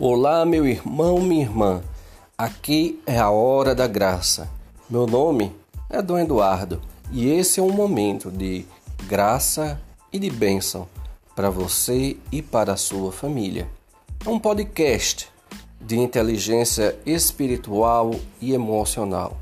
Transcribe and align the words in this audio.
Olá, 0.00 0.44
meu 0.44 0.66
irmão, 0.66 1.20
minha 1.20 1.42
irmã. 1.42 1.80
Aqui 2.36 3.00
é 3.06 3.16
a 3.16 3.30
hora 3.30 3.76
da 3.76 3.86
graça. 3.86 4.50
Meu 4.90 5.06
nome 5.06 5.54
é 5.88 6.02
Dom 6.02 6.18
Eduardo 6.18 6.82
e 7.12 7.30
esse 7.30 7.60
é 7.60 7.62
um 7.62 7.70
momento 7.70 8.28
de 8.28 8.66
graça 9.06 9.80
e 10.12 10.18
de 10.18 10.28
bênção 10.30 10.88
para 11.36 11.48
você 11.48 12.16
e 12.32 12.42
para 12.42 12.72
a 12.72 12.76
sua 12.76 13.12
família. 13.12 13.68
É 14.26 14.28
um 14.28 14.40
podcast 14.40 15.28
de 15.80 15.96
inteligência 15.96 16.98
espiritual 17.06 18.16
e 18.40 18.52
emocional. 18.52 19.38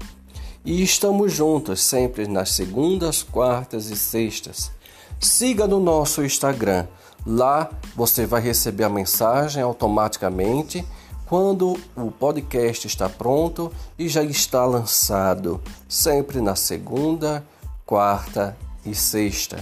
E 0.67 0.83
estamos 0.83 1.33
juntos 1.33 1.81
sempre 1.81 2.29
nas 2.29 2.51
segundas, 2.51 3.23
quartas 3.23 3.87
e 3.87 3.97
sextas. 3.97 4.71
Siga 5.19 5.67
no 5.67 5.81
nosso 5.81 6.23
Instagram 6.23 6.87
Lá 7.27 7.71
você 7.95 8.27
vai 8.27 8.41
receber 8.41 8.85
a 8.85 8.89
mensagem 8.89 9.63
automaticamente 9.63 10.85
quando 11.27 11.79
o 11.97 12.11
podcast 12.11 12.87
está 12.87 13.09
pronto 13.09 13.73
e 13.99 14.09
já 14.09 14.23
está 14.23 14.67
lançado, 14.67 15.61
sempre 15.89 16.41
na 16.41 16.55
segunda, 16.55 17.45
quarta 17.87 18.57
e 18.85 18.95
sexta. 18.95 19.59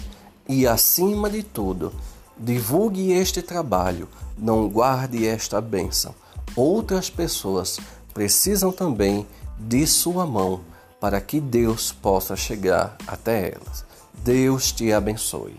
E 0.48 0.66
acima 0.66 1.30
de 1.30 1.42
tudo, 1.42 1.92
divulgue 2.36 3.12
este 3.12 3.41
trabalho, 3.41 4.08
não 4.36 4.69
guarde 4.69 5.27
esta 5.27 5.61
bênção. 5.61 6.14
Outras 6.56 7.08
pessoas 7.08 7.78
precisam 8.12 8.72
também 8.72 9.27
de 9.58 9.86
sua 9.86 10.27
mão 10.27 10.62
para 10.98 11.20
que 11.20 11.41
Deus 11.41 11.92
possa 11.92 12.34
chegar 12.34 12.97
até 13.06 13.52
elas. 13.52 13.84
Deus 14.24 14.72
te 14.72 14.92
abençoe. 14.92 15.56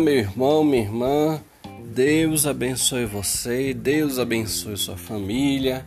Meu 0.00 0.14
irmão, 0.14 0.64
minha 0.64 0.82
irmã. 0.82 1.40
Deus 1.84 2.46
abençoe 2.46 3.04
você, 3.04 3.74
Deus 3.74 4.18
abençoe 4.18 4.76
sua 4.76 4.96
família. 4.96 5.84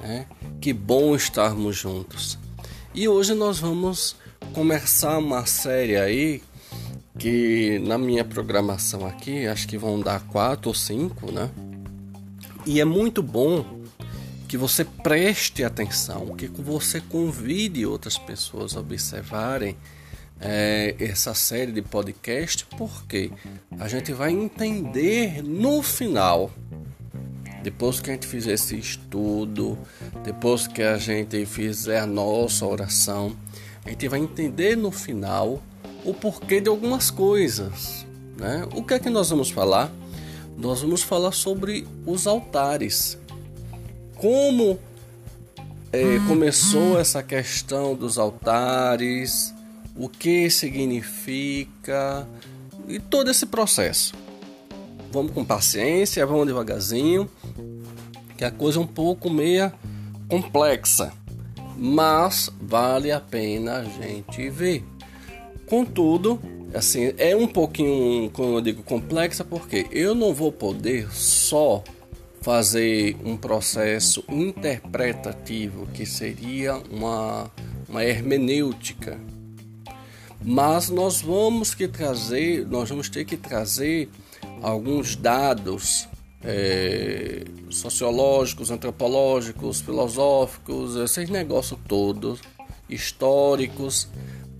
Né? 0.00 0.26
Que 0.60 0.72
bom 0.72 1.16
estarmos 1.16 1.76
juntos. 1.76 2.38
E 2.94 3.08
hoje 3.08 3.34
nós 3.34 3.58
vamos 3.58 4.16
começar 4.52 5.18
uma 5.18 5.46
série 5.46 5.96
aí 5.96 6.42
que 7.18 7.78
na 7.80 7.96
minha 7.96 8.24
programação 8.24 9.06
aqui 9.06 9.46
acho 9.46 9.66
que 9.66 9.78
vão 9.78 10.00
dar 10.00 10.20
quatro 10.26 10.68
ou 10.68 10.74
cinco, 10.74 11.32
né? 11.32 11.50
E 12.66 12.80
é 12.80 12.84
muito 12.84 13.22
bom 13.22 13.64
que 14.48 14.56
você 14.56 14.84
preste 14.84 15.64
atenção, 15.64 16.36
que 16.36 16.48
você 16.48 17.00
convide 17.00 17.86
outras 17.86 18.18
pessoas 18.18 18.76
a 18.76 18.80
observarem 18.80 19.76
é, 20.40 20.94
essa 20.98 21.34
série 21.34 21.72
de 21.72 21.82
podcast, 21.82 22.66
porque 22.76 23.30
a 23.78 23.88
gente 23.88 24.12
vai 24.12 24.32
entender 24.32 25.42
no 25.42 25.82
final, 25.82 26.50
depois 27.62 28.00
que 28.00 28.10
a 28.10 28.12
gente 28.12 28.26
fizer 28.26 28.52
esse 28.52 28.76
estudo, 28.76 29.78
depois 30.22 30.66
que 30.66 30.82
a 30.82 30.98
gente 30.98 31.46
fizer 31.46 32.00
a 32.00 32.06
nossa 32.06 32.66
oração, 32.66 33.36
a 33.84 33.90
gente 33.90 34.08
vai 34.08 34.20
entender 34.20 34.76
no 34.76 34.90
final 34.90 35.62
o 36.04 36.12
porquê 36.12 36.60
de 36.60 36.68
algumas 36.68 37.10
coisas. 37.10 38.06
Né? 38.36 38.66
O 38.74 38.82
que 38.82 38.94
é 38.94 38.98
que 38.98 39.08
nós 39.08 39.30
vamos 39.30 39.50
falar? 39.50 39.90
Nós 40.56 40.82
vamos 40.82 41.02
falar 41.02 41.32
sobre 41.32 41.86
os 42.04 42.26
altares. 42.26 43.18
Como 44.16 44.78
é, 45.92 46.18
começou 46.26 46.98
essa 46.98 47.22
questão 47.22 47.94
dos 47.94 48.18
altares, 48.18 49.53
o 49.96 50.08
que 50.08 50.50
significa 50.50 52.26
e 52.88 52.98
todo 52.98 53.30
esse 53.30 53.46
processo. 53.46 54.14
Vamos 55.12 55.32
com 55.32 55.44
paciência, 55.44 56.26
vamos 56.26 56.46
devagarzinho, 56.46 57.30
que 58.36 58.44
a 58.44 58.50
coisa 58.50 58.78
é 58.78 58.82
um 58.82 58.86
pouco 58.86 59.30
meia 59.30 59.72
complexa, 60.28 61.12
mas 61.76 62.50
vale 62.60 63.12
a 63.12 63.20
pena 63.20 63.78
a 63.78 63.84
gente 63.84 64.50
ver. 64.50 64.84
Contudo, 65.66 66.40
assim, 66.74 67.14
é 67.16 67.34
um 67.36 67.46
pouquinho, 67.46 68.28
como 68.30 68.56
eu 68.56 68.60
digo, 68.60 68.82
complexa 68.82 69.44
porque 69.44 69.86
eu 69.92 70.14
não 70.14 70.34
vou 70.34 70.50
poder 70.50 71.10
só 71.12 71.82
fazer 72.40 73.16
um 73.24 73.36
processo 73.36 74.22
interpretativo 74.28 75.86
que 75.94 76.04
seria 76.04 76.76
uma, 76.90 77.50
uma 77.88 78.04
hermenêutica 78.04 79.18
mas 80.44 80.90
nós 80.90 81.22
vamos 81.22 81.74
que 81.74 81.88
trazer, 81.88 82.66
nós 82.66 82.90
vamos 82.90 83.08
ter 83.08 83.24
que 83.24 83.36
trazer 83.36 84.10
alguns 84.62 85.16
dados 85.16 86.06
é, 86.44 87.44
sociológicos, 87.70 88.70
antropológicos, 88.70 89.80
filosóficos, 89.80 90.96
esses 90.96 91.30
negócios 91.30 91.80
todos, 91.88 92.40
históricos, 92.90 94.06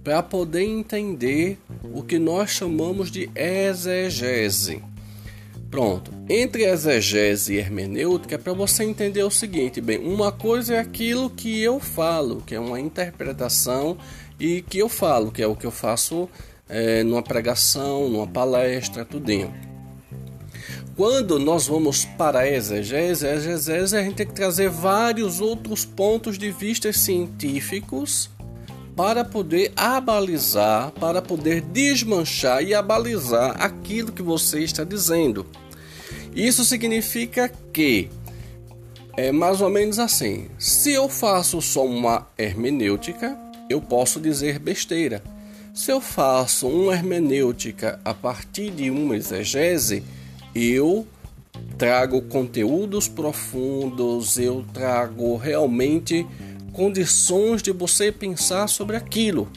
para 0.03 0.23
poder 0.23 0.65
entender 0.65 1.59
o 1.83 2.03
que 2.03 2.19
nós 2.19 2.51
chamamos 2.51 3.11
de 3.11 3.31
exegese. 3.35 4.83
Pronto, 5.71 6.13
entre 6.29 6.65
exegese 6.65 7.55
e 7.55 7.57
hermenêutica 7.59 8.37
é 8.37 8.39
para 8.39 8.53
você 8.53 8.85
entender 8.85 9.23
o 9.25 9.31
seguinte, 9.31 9.81
bem, 9.81 9.99
uma 9.99 10.31
coisa 10.31 10.75
é 10.75 10.79
aquilo 10.79 11.29
que 11.29 11.61
eu 11.61 11.81
falo, 11.81 12.43
que 12.47 12.55
é 12.55 12.61
uma 12.61 12.79
interpretação 12.79 13.99
e 14.39 14.63
que 14.63 14.79
eu 14.79 14.89
falo, 14.89 15.31
que 15.31 15.43
é 15.43 15.47
o 15.47 15.57
que 15.57 15.67
eu 15.67 15.71
faço 15.71 16.29
é, 16.69 17.03
numa 17.03 17.23
pregação, 17.23 18.09
numa 18.09 18.27
palestra, 18.27 19.05
tudinho. 19.05 19.53
Quando 20.97 21.39
nós 21.41 21.67
vamos 21.67 22.05
para 22.05 22.41
a 22.41 22.49
exegese, 22.49 23.27
a 23.27 23.35
exegese 23.35 23.97
a 23.97 24.03
gente 24.03 24.15
tem 24.15 24.27
que 24.27 24.33
trazer 24.33 24.69
vários 24.69 25.41
outros 25.41 25.85
pontos 25.85 26.39
de 26.39 26.53
vista 26.53 26.93
científicos 26.93 28.31
para 28.95 29.25
poder 29.25 29.73
abalizar, 29.75 30.93
para 30.93 31.21
poder 31.21 31.61
desmanchar 31.61 32.63
e 32.63 32.73
abalizar 32.75 33.61
aquilo 33.61 34.13
que 34.13 34.23
você 34.23 34.61
está 34.61 34.85
dizendo. 34.85 35.45
Isso 36.35 36.65
significa 36.65 37.51
que 37.73 38.09
é 39.17 39.33
mais 39.33 39.61
ou 39.61 39.71
menos 39.71 39.99
assim: 39.99 40.49
se 40.59 40.93
eu 40.93 41.09
faço 41.09 41.61
só 41.61 41.85
uma 41.85 42.29
hermenêutica, 42.39 43.37
eu 43.69 43.81
posso 43.81 44.21
dizer 44.21 44.59
besteira. 44.59 45.23
Se 45.73 45.91
eu 45.91 46.01
faço 46.01 46.69
uma 46.69 46.95
hermenêutica 46.95 47.99
a 48.05 48.15
partir 48.15 48.71
de 48.71 48.91
uma 48.91 49.17
exegese, 49.17 50.05
eu 50.55 51.07
trago 51.77 52.23
conteúdos 52.23 53.09
profundos, 53.09 54.39
eu 54.39 54.65
trago 54.73 55.37
realmente 55.37 56.27
condições 56.73 57.63
de 57.63 57.73
você 57.73 58.13
pensar 58.13 58.69
sobre 58.69 58.97
aquilo 58.97 59.49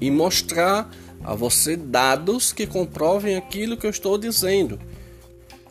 e 0.00 0.10
mostrar 0.10 0.90
a 1.22 1.34
você 1.34 1.76
dados 1.76 2.52
que 2.52 2.66
comprovem 2.66 3.36
aquilo 3.36 3.76
que 3.76 3.86
eu 3.86 3.90
estou 3.90 4.18
dizendo. 4.18 4.78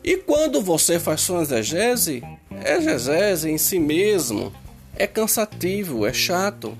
E 0.02 0.16
quando 0.16 0.60
você 0.60 0.98
faz 0.98 1.20
sua 1.20 1.42
exegese, 1.42 2.22
exegese 2.64 3.48
em 3.48 3.58
si 3.58 3.78
mesmo 3.78 4.52
é 4.96 5.06
cansativo, 5.06 6.06
é 6.06 6.12
chato 6.12 6.76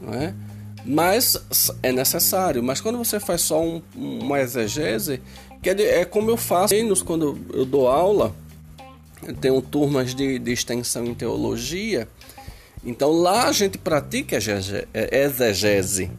não 0.00 0.14
é? 0.14 0.34
Mas 0.84 1.36
é 1.82 1.92
necessário. 1.92 2.62
Mas 2.62 2.80
quando 2.80 2.98
você 2.98 3.20
faz 3.20 3.42
só 3.42 3.62
um, 3.62 3.82
uma 3.94 4.40
exegese, 4.40 5.20
que 5.62 5.70
é, 5.70 6.00
é 6.00 6.04
como 6.04 6.30
eu 6.30 6.36
faço 6.36 6.74
quando 7.04 7.38
eu 7.52 7.64
dou 7.64 7.88
aula, 7.88 8.34
eu 9.26 9.34
tenho 9.34 9.60
turmas 9.60 10.14
de, 10.14 10.38
de 10.38 10.52
extensão 10.52 11.04
em 11.04 11.14
teologia, 11.14 12.08
então 12.84 13.10
lá 13.10 13.48
a 13.48 13.52
gente 13.52 13.76
pratica 13.76 14.36
é, 14.94 15.24
exegese 15.24 16.10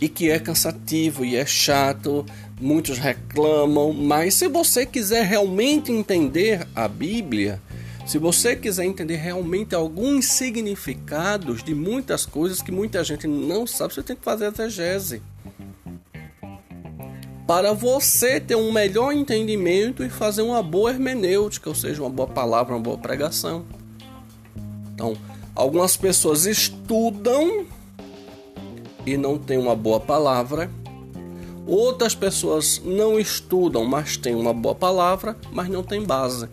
e 0.00 0.08
que 0.08 0.30
é 0.30 0.38
cansativo 0.38 1.24
e 1.24 1.36
é 1.36 1.44
chato, 1.44 2.24
muitos 2.58 2.98
reclamam, 2.98 3.92
mas 3.92 4.34
se 4.34 4.48
você 4.48 4.86
quiser 4.86 5.26
realmente 5.26 5.92
entender 5.92 6.66
a 6.74 6.88
Bíblia, 6.88 7.60
se 8.10 8.18
você 8.18 8.56
quiser 8.56 8.86
entender 8.86 9.14
realmente 9.14 9.72
alguns 9.72 10.24
significados 10.24 11.62
de 11.62 11.72
muitas 11.72 12.26
coisas 12.26 12.60
que 12.60 12.72
muita 12.72 13.04
gente 13.04 13.28
não 13.28 13.68
sabe, 13.68 13.94
você 13.94 14.02
tem 14.02 14.16
que 14.16 14.24
fazer 14.24 14.46
a 14.46 14.48
exegese. 14.48 15.22
Para 17.46 17.72
você 17.72 18.40
ter 18.40 18.56
um 18.56 18.72
melhor 18.72 19.12
entendimento 19.12 20.02
e 20.02 20.10
fazer 20.10 20.42
uma 20.42 20.60
boa 20.60 20.90
hermenêutica, 20.90 21.68
ou 21.68 21.74
seja, 21.76 22.02
uma 22.02 22.10
boa 22.10 22.26
palavra, 22.26 22.74
uma 22.74 22.82
boa 22.82 22.98
pregação. 22.98 23.64
Então, 24.92 25.16
algumas 25.54 25.96
pessoas 25.96 26.46
estudam 26.46 27.64
e 29.06 29.16
não 29.16 29.38
têm 29.38 29.56
uma 29.56 29.76
boa 29.76 30.00
palavra. 30.00 30.68
Outras 31.64 32.16
pessoas 32.16 32.82
não 32.84 33.20
estudam, 33.20 33.84
mas 33.84 34.16
têm 34.16 34.34
uma 34.34 34.52
boa 34.52 34.74
palavra, 34.74 35.36
mas 35.52 35.68
não 35.68 35.84
têm 35.84 36.02
base. 36.02 36.48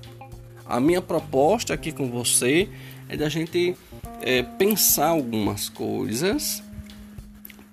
A 0.68 0.80
minha 0.80 1.02
proposta 1.02 1.74
aqui 1.74 1.92
com 1.92 2.10
você 2.10 2.70
é 3.08 3.16
da 3.16 3.30
gente 3.30 3.76
é, 4.22 4.44
pensar 4.44 5.08
algumas 5.08 5.70
coisas 5.70 6.62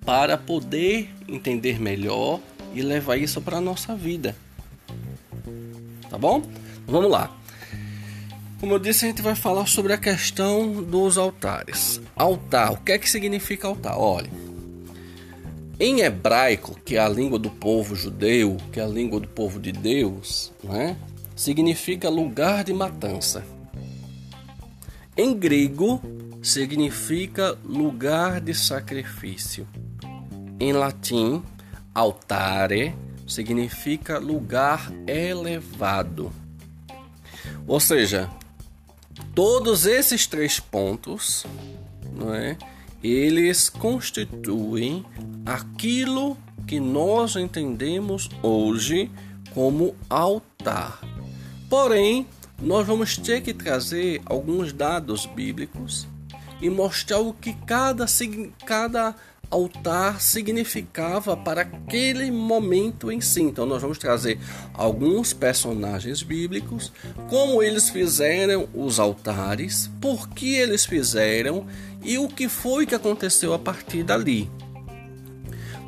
para 0.04 0.36
poder 0.36 1.10
entender 1.26 1.80
melhor 1.80 2.40
e 2.74 2.82
levar 2.82 3.16
isso 3.16 3.40
para 3.40 3.56
a 3.56 3.60
nossa 3.60 3.96
vida. 3.96 4.36
Tá 6.08 6.18
bom? 6.18 6.42
Vamos 6.86 7.10
lá. 7.10 7.34
Como 8.60 8.74
eu 8.74 8.78
disse, 8.78 9.04
a 9.04 9.08
gente 9.08 9.22
vai 9.22 9.34
falar 9.34 9.66
sobre 9.66 9.92
a 9.92 9.98
questão 9.98 10.82
dos 10.82 11.18
altares. 11.18 12.00
Altar, 12.14 12.72
o 12.72 12.76
que 12.78 12.92
é 12.92 12.98
que 12.98 13.10
significa 13.10 13.66
altar? 13.66 13.98
Olha, 13.98 14.30
em 15.78 16.00
hebraico, 16.00 16.78
que 16.84 16.96
é 16.96 17.00
a 17.00 17.08
língua 17.08 17.38
do 17.38 17.50
povo 17.50 17.96
judeu, 17.96 18.56
que 18.72 18.78
é 18.78 18.84
a 18.84 18.86
língua 18.86 19.18
do 19.18 19.28
povo 19.28 19.58
de 19.58 19.72
Deus, 19.72 20.52
né? 20.62 20.96
Significa 21.34 22.08
lugar 22.08 22.64
de 22.64 22.72
matança. 22.72 23.44
Em 25.16 25.34
grego, 25.34 26.00
significa 26.42 27.56
lugar 27.64 28.40
de 28.40 28.54
sacrifício. 28.54 29.66
Em 30.60 30.72
latim, 30.72 31.42
altare 31.94 32.94
significa 33.26 34.18
lugar 34.18 34.92
elevado. 35.06 36.32
Ou 37.66 37.80
seja, 37.80 38.30
todos 39.34 39.86
esses 39.86 40.26
três 40.26 40.60
pontos, 40.60 41.46
não 42.12 42.34
é? 42.34 42.56
Eles 43.02 43.68
constituem 43.68 45.04
aquilo 45.44 46.36
que 46.66 46.80
nós 46.80 47.36
entendemos 47.36 48.28
hoje 48.42 49.10
como 49.52 49.94
altar. 50.08 51.00
Porém, 51.74 52.24
nós 52.62 52.86
vamos 52.86 53.18
ter 53.18 53.40
que 53.40 53.52
trazer 53.52 54.22
alguns 54.26 54.72
dados 54.72 55.26
bíblicos 55.26 56.06
e 56.62 56.70
mostrar 56.70 57.18
o 57.18 57.32
que 57.32 57.52
cada, 57.66 58.06
cada 58.64 59.12
altar 59.50 60.20
significava 60.20 61.36
para 61.36 61.62
aquele 61.62 62.30
momento 62.30 63.10
em 63.10 63.20
si. 63.20 63.42
Então, 63.42 63.66
nós 63.66 63.82
vamos 63.82 63.98
trazer 63.98 64.38
alguns 64.72 65.32
personagens 65.32 66.22
bíblicos, 66.22 66.92
como 67.28 67.60
eles 67.60 67.88
fizeram 67.88 68.68
os 68.72 69.00
altares, 69.00 69.90
por 70.00 70.28
que 70.28 70.54
eles 70.54 70.86
fizeram 70.86 71.66
e 72.04 72.18
o 72.18 72.28
que 72.28 72.48
foi 72.48 72.86
que 72.86 72.94
aconteceu 72.94 73.52
a 73.52 73.58
partir 73.58 74.04
dali. 74.04 74.48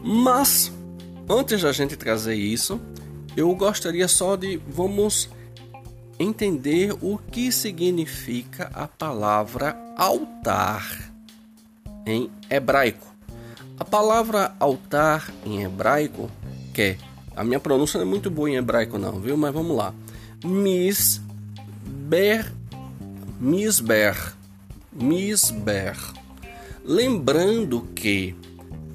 Mas, 0.02 0.72
antes 1.28 1.62
da 1.62 1.70
gente 1.70 1.94
trazer 1.96 2.34
isso, 2.34 2.80
eu 3.36 3.54
gostaria 3.54 4.08
só 4.08 4.34
de 4.34 4.60
vamos 4.66 5.28
entender 6.18 6.92
o 7.00 7.18
que 7.18 7.52
significa 7.52 8.70
a 8.72 8.88
palavra 8.88 9.76
altar 9.96 11.12
em 12.06 12.30
hebraico. 12.48 13.14
A 13.78 13.84
palavra 13.84 14.54
altar 14.58 15.30
em 15.44 15.62
hebraico, 15.62 16.30
que 16.72 16.82
é, 16.82 16.98
a 17.34 17.44
minha 17.44 17.60
pronúncia 17.60 17.98
não 17.98 18.06
é 18.06 18.08
muito 18.08 18.30
boa 18.30 18.48
em 18.48 18.56
hebraico 18.56 18.96
não, 18.98 19.20
viu? 19.20 19.36
Mas 19.36 19.52
vamos 19.52 19.76
lá. 19.76 19.94
Misber, 20.44 21.20
misber, 23.38 24.34
misber. 24.92 25.96
Lembrando 26.84 27.82
que 27.94 28.34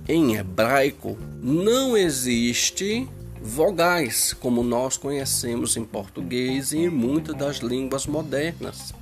em 0.07 0.35
hebraico 0.35 1.17
não 1.41 1.95
existe 1.95 3.07
vogais 3.41 4.33
como 4.33 4.63
nós 4.63 4.97
conhecemos 4.97 5.75
em 5.75 5.83
português 5.83 6.71
e 6.71 6.77
em 6.77 6.89
muitas 6.89 7.35
das 7.35 7.57
línguas 7.57 8.05
modernas. 8.05 8.93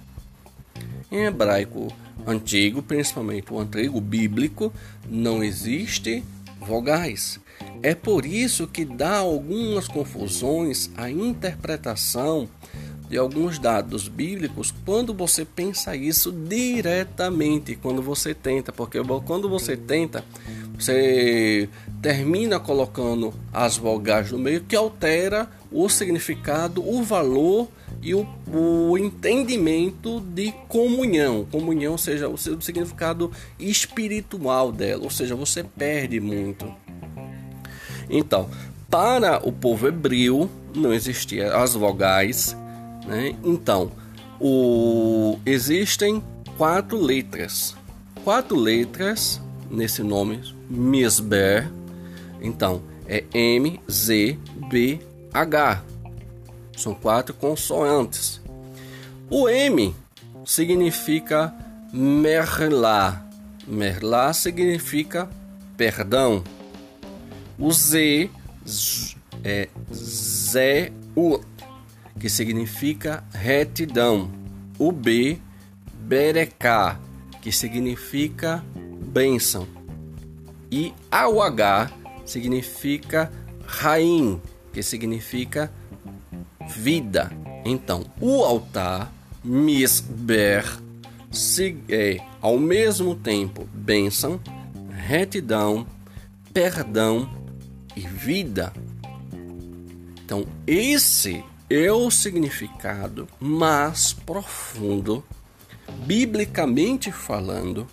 Em 1.11 1.25
hebraico 1.25 1.93
antigo, 2.25 2.81
principalmente 2.81 3.51
o 3.53 3.59
antigo 3.59 3.99
bíblico, 3.99 4.71
não 5.07 5.43
existe 5.43 6.23
vogais. 6.59 7.39
É 7.81 7.93
por 7.93 8.25
isso 8.25 8.67
que 8.67 8.85
dá 8.85 9.17
algumas 9.17 9.87
confusões 9.87 10.89
a 10.95 11.09
interpretação 11.09 12.47
de 13.09 13.17
alguns 13.17 13.57
dados 13.57 14.07
bíblicos 14.07 14.73
quando 14.85 15.13
você 15.13 15.43
pensa 15.43 15.95
isso 15.95 16.31
diretamente, 16.31 17.75
quando 17.75 18.01
você 18.03 18.35
tenta, 18.35 18.71
porque 18.71 18.99
quando 19.25 19.49
você 19.49 19.75
tenta, 19.75 20.23
você 20.83 21.69
termina 22.01 22.59
colocando 22.59 23.33
as 23.51 23.77
vogais 23.77 24.31
no 24.31 24.39
meio 24.39 24.61
que 24.61 24.75
altera 24.75 25.49
o 25.71 25.87
significado, 25.89 26.87
o 26.87 27.03
valor 27.03 27.67
e 28.01 28.15
o, 28.15 28.25
o 28.51 28.97
entendimento 28.97 30.19
de 30.21 30.53
comunhão. 30.67 31.45
Comunhão, 31.51 31.93
ou 31.93 31.97
seja, 31.97 32.27
o 32.27 32.37
seu 32.37 32.59
significado 32.61 33.31
espiritual 33.59 34.71
dela, 34.71 35.03
ou 35.03 35.09
seja, 35.09 35.35
você 35.35 35.63
perde 35.63 36.19
muito. 36.19 36.71
Então, 38.09 38.49
para 38.89 39.45
o 39.47 39.51
povo 39.51 39.87
hebreu 39.87 40.49
não 40.73 40.93
existiam 40.93 41.55
as 41.55 41.73
vogais, 41.73 42.55
né? 43.05 43.35
Então, 43.43 43.91
o, 44.39 45.37
existem 45.45 46.23
quatro 46.57 46.99
letras, 46.99 47.75
quatro 48.23 48.57
letras 48.57 49.41
nesse 49.69 50.01
nome 50.01 50.41
Misber. 50.69 51.69
Então, 52.41 52.81
é 53.07 53.23
M, 53.33 53.81
Z, 53.89 54.37
B, 54.69 54.99
H. 55.33 55.83
São 56.77 56.93
quatro 56.93 57.33
consoantes. 57.33 58.39
O 59.29 59.49
M 59.49 59.95
significa 60.45 61.53
Merlá. 61.91 63.25
Merlá 63.67 64.31
significa 64.31 65.29
perdão. 65.75 66.43
O 67.57 67.71
Z 67.71 68.29
é 69.43 69.67
Zé-U, 69.93 71.41
que 72.19 72.29
significa 72.29 73.23
retidão. 73.33 74.31
O 74.77 74.91
B, 74.91 75.39
Berecá, 75.93 76.99
que 77.41 77.51
significa 77.51 78.63
bênção. 78.75 79.78
E 80.71 80.93
H 81.11 81.91
significa 82.25 83.31
Raim, 83.65 84.41
que 84.71 84.83
significa 84.83 85.71
vida. 86.67 87.31
Então, 87.65 88.05
o 88.19 88.43
altar, 88.43 89.11
Misber, 89.43 90.65
é 91.87 92.17
ao 92.41 92.57
mesmo 92.57 93.15
tempo 93.15 93.67
bênção, 93.73 94.39
retidão, 94.91 95.85
perdão 96.53 97.29
e 97.95 98.01
vida. 98.01 98.73
Então, 100.23 100.45
esse 100.65 101.43
é 101.69 101.91
o 101.91 102.09
significado 102.09 103.27
mais 103.39 104.13
profundo, 104.13 105.23
biblicamente 106.05 107.11
falando, 107.11 107.87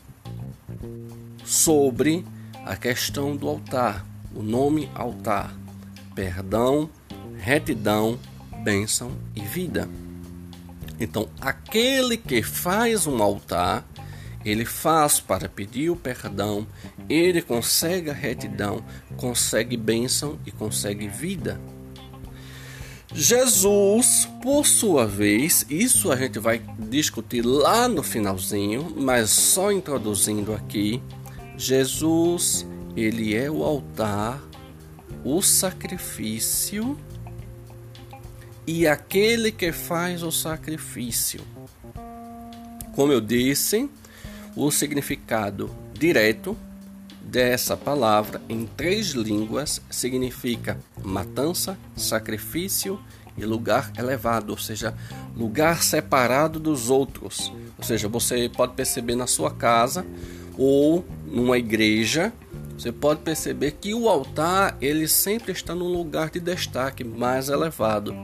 sobre 1.45 2.25
a 2.67 2.75
questão 2.75 3.37
do 3.37 3.49
altar, 3.49 4.05
o 4.35 4.43
nome 4.43 4.91
altar, 4.93 5.55
perdão, 6.17 6.91
retidão, 7.39 8.19
bênção 8.65 9.13
e 9.37 9.41
vida. 9.41 9.89
Então, 10.99 11.29
aquele 11.41 12.17
que 12.17 12.43
faz 12.43 13.07
um 13.07 13.23
altar, 13.23 13.87
ele 14.45 14.65
faz 14.65 15.21
para 15.21 15.49
pedir 15.49 15.91
o 15.91 15.97
perdão, 15.97 16.67
ele 17.09 17.41
consegue 17.41 18.11
a 18.11 18.13
retidão, 18.13 18.83
consegue 19.17 19.77
bênção 19.77 20.37
e 20.45 20.51
consegue 20.51 21.07
vida. 21.07 21.61
Jesus, 23.15 24.29
por 24.43 24.67
sua 24.67 25.07
vez, 25.07 25.65
isso 25.71 26.11
a 26.11 26.17
gente 26.17 26.41
vai 26.41 26.61
discutir 26.77 27.43
lá 27.43 27.87
no 27.87 28.03
finalzinho, 28.03 28.93
mas 28.97 29.31
só 29.31 29.71
introduzindo 29.71 30.53
aqui, 30.53 31.01
Jesus, 31.57 32.67
ele 32.95 33.35
é 33.35 33.51
o 33.51 33.65
altar, 33.65 34.43
o 35.25 35.41
sacrifício 35.41 36.99
e 38.67 38.87
aquele 38.87 39.51
que 39.51 39.73
faz 39.73 40.23
o 40.23 40.31
sacrifício. 40.31 41.41
Como 42.95 43.13
eu 43.13 43.21
disse, 43.21 43.89
o 44.55 44.71
significado 44.71 45.71
direto 45.95 46.57
dessa 47.21 47.77
palavra 47.77 48.41
em 48.49 48.67
três 48.67 49.09
línguas 49.11 49.81
significa 49.91 50.79
matança, 51.03 51.79
sacrifício 51.97 53.01
e 53.37 53.45
lugar 53.45 53.93
elevado, 53.99 54.51
ou 54.51 54.59
seja, 54.59 54.95
lugar 55.35 55.83
separado 55.83 56.59
dos 56.59 56.89
outros. 56.89 57.53
Ou 57.79 57.85
seja, 57.85 58.09
você 58.09 58.49
pode 58.49 58.75
perceber 58.75 59.15
na 59.15 59.27
sua 59.27 59.51
casa 59.51 60.07
ou 60.57 61.05
numa 61.27 61.59
igreja 61.59 62.33
você 62.77 62.93
pode 62.93 63.21
perceber 63.21 63.73
que 63.81 63.95
o 63.95 64.09
altar 64.09 64.77
ele 64.83 65.09
sempre 65.09 65.51
está 65.51 65.75
num 65.75 65.89
lugar 65.89 66.31
de 66.31 66.39
destaque 66.39 67.03
mais 67.03 67.49
elevado. 67.49 68.15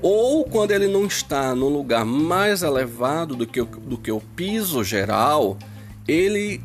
Ou 0.00 0.44
quando 0.44 0.70
ele 0.70 0.88
não 0.88 1.04
está 1.06 1.54
num 1.54 1.68
lugar 1.68 2.04
mais 2.04 2.62
elevado 2.62 3.36
do 3.36 3.46
que 3.46 3.60
o, 3.60 3.66
do 3.66 3.98
que 3.98 4.10
o 4.10 4.20
piso 4.20 4.82
geral, 4.82 5.58
ele, 6.08 6.62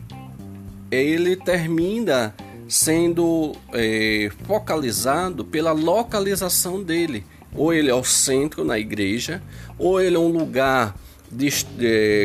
ele 0.89 1.35
termina 1.35 2.33
sendo 2.69 3.53
é, 3.73 4.31
focalizado 4.45 5.43
pela 5.43 5.73
localização 5.73 6.81
dele. 6.81 7.25
Ou 7.53 7.73
ele 7.73 7.89
é 7.89 7.95
o 7.95 8.03
centro 8.03 8.63
na 8.63 8.79
igreja, 8.79 9.41
ou 9.77 9.99
ele 9.99 10.15
é 10.15 10.19
um 10.19 10.29
lugar 10.29 10.95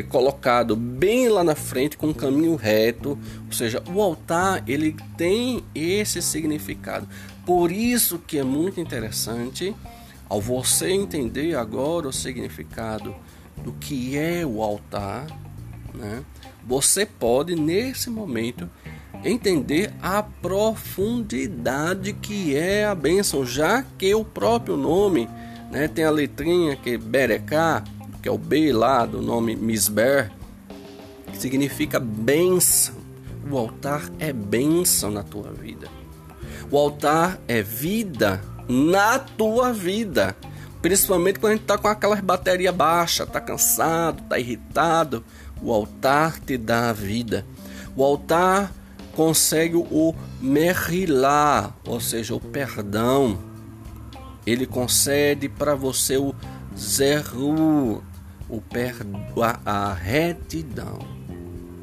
colocado 0.09 0.75
bem 0.75 1.29
lá 1.29 1.45
na 1.45 1.55
frente 1.55 1.97
com 1.97 2.09
um 2.09 2.15
caminho 2.15 2.57
reto, 2.57 3.19
ou 3.47 3.53
seja, 3.53 3.83
o 3.87 4.01
altar 4.01 4.63
ele 4.67 4.97
tem 5.17 5.63
esse 5.75 6.23
significado. 6.23 7.07
Por 7.45 7.71
isso 7.71 8.19
que 8.19 8.39
é 8.39 8.45
muito 8.45 8.81
interessante 8.81 9.75
ao 10.29 10.41
você 10.41 10.91
entender 10.91 11.55
agora 11.55 12.09
o 12.09 12.13
significado 12.13 13.15
do 13.59 13.73
que 13.73 14.17
é 14.17 14.45
o 14.45 14.63
altar, 14.63 15.27
né? 15.93 16.25
Você 16.67 17.05
pode 17.05 17.55
nesse 17.55 18.09
momento 18.09 18.69
entender 19.23 19.93
a 20.03 20.23
profundidade 20.23 22.15
que 22.15 22.57
é 22.57 22.85
a 22.85 22.95
bênção, 22.95 23.45
já 23.45 23.85
que 23.99 24.15
o 24.15 24.25
próprio 24.25 24.77
nome, 24.77 25.29
né, 25.71 25.89
tem 25.89 26.05
a 26.05 26.11
letrinha 26.11 26.75
que 26.77 26.91
é 26.91 26.99
Bereká, 26.99 27.85
que 28.25 28.29
é 28.29 28.33
o 28.33 28.39
B 28.39 28.73
lá 28.73 29.05
do 29.05 29.21
nome 29.21 29.55
Misber, 29.55 30.33
que 31.31 31.37
significa 31.37 32.01
bênção. 32.01 32.95
O 33.51 33.59
altar 33.59 34.11
é 34.19 34.33
bênção 34.33 35.11
na 35.11 35.23
tua 35.23 35.53
vida. 35.53 35.89
O 36.71 36.79
altar 36.79 37.39
é 37.47 37.61
vida 37.61 38.41
na 38.67 39.19
tua 39.19 39.75
vida. 39.75 40.35
Principalmente 40.81 41.39
quando 41.39 41.51
a 41.51 41.55
gente 41.57 41.65
está 41.65 41.77
com 41.77 41.87
aquelas 41.87 42.21
baterias 42.21 42.75
baixas, 42.75 43.27
está 43.27 43.43
cansado, 43.43 44.23
está 44.23 44.39
irritado. 44.39 45.23
O 45.61 45.71
altar 45.71 46.41
te 46.41 46.57
dá 46.57 46.89
a 46.89 46.93
vida. 46.95 47.45
O 47.95 48.03
altar 48.03 48.73
consegue 49.13 49.77
o 49.77 50.15
merilá, 50.41 51.75
ou 51.87 52.01
seja, 52.01 52.35
o 52.35 52.41
perdão. 52.41 53.39
Ele 54.47 54.65
concede 54.65 55.47
para 55.47 55.75
você 55.75 56.17
o 56.17 56.35
zeru, 56.75 58.03
o 58.49 58.61
perdoar, 58.61 59.61
a 59.65 59.93
retidão, 59.93 60.99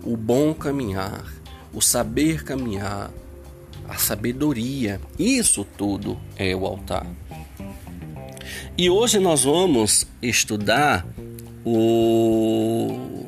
o 0.03 0.15
bom 0.15 0.53
caminhar, 0.53 1.25
o 1.73 1.81
saber 1.81 2.43
caminhar, 2.43 3.11
a 3.87 3.95
sabedoria. 3.95 4.99
Isso 5.17 5.65
tudo 5.77 6.19
é 6.37 6.55
o 6.55 6.65
altar. 6.65 7.07
E 8.77 8.89
hoje 8.89 9.19
nós 9.19 9.43
vamos 9.43 10.07
estudar 10.21 11.05
o, 11.65 13.25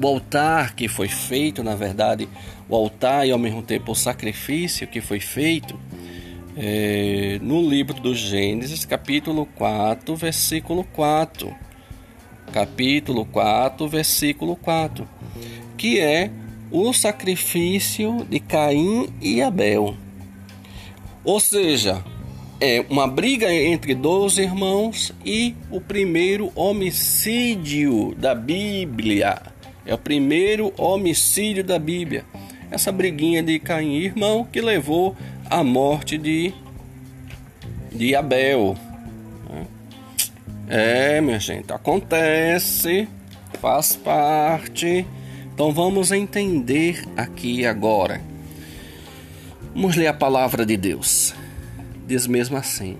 o 0.00 0.06
altar 0.06 0.74
que 0.74 0.88
foi 0.88 1.08
feito, 1.08 1.62
na 1.62 1.74
verdade, 1.74 2.28
o 2.68 2.76
altar 2.76 3.26
e 3.26 3.30
ao 3.30 3.38
mesmo 3.38 3.62
tempo 3.62 3.92
o 3.92 3.96
sacrifício 3.96 4.86
que 4.86 5.00
foi 5.00 5.18
feito 5.18 5.78
é, 6.56 7.38
no 7.42 7.66
livro 7.68 7.94
do 8.00 8.14
Gênesis, 8.14 8.84
capítulo 8.84 9.46
4, 9.56 10.14
versículo 10.14 10.84
4 10.84 11.69
capítulo 12.52 13.24
4, 13.24 13.88
versículo 13.88 14.56
4, 14.56 15.06
que 15.76 16.00
é 16.00 16.30
o 16.70 16.92
sacrifício 16.92 18.26
de 18.28 18.40
Caim 18.40 19.08
e 19.20 19.40
Abel. 19.40 19.96
Ou 21.24 21.40
seja, 21.40 22.04
é 22.60 22.84
uma 22.88 23.06
briga 23.06 23.52
entre 23.52 23.94
dois 23.94 24.38
irmãos 24.38 25.12
e 25.24 25.54
o 25.70 25.80
primeiro 25.80 26.52
homicídio 26.54 28.14
da 28.16 28.34
Bíblia. 28.34 29.40
É 29.86 29.94
o 29.94 29.98
primeiro 29.98 30.72
homicídio 30.76 31.64
da 31.64 31.78
Bíblia. 31.78 32.24
Essa 32.70 32.92
briguinha 32.92 33.42
de 33.42 33.58
Caim 33.58 33.94
e 33.94 34.04
irmão 34.04 34.44
que 34.44 34.60
levou 34.60 35.16
à 35.48 35.64
morte 35.64 36.16
de, 36.16 36.52
de 37.90 38.14
Abel. 38.14 38.76
É, 40.72 41.20
minha 41.20 41.40
gente, 41.40 41.72
acontece, 41.72 43.08
faz 43.60 43.96
parte. 43.96 45.04
Então 45.52 45.72
vamos 45.72 46.12
entender 46.12 47.02
aqui 47.16 47.66
agora. 47.66 48.20
Vamos 49.74 49.96
ler 49.96 50.06
a 50.06 50.14
palavra 50.14 50.64
de 50.64 50.76
Deus. 50.76 51.34
Diz 52.06 52.24
mesmo 52.28 52.56
assim: 52.56 52.96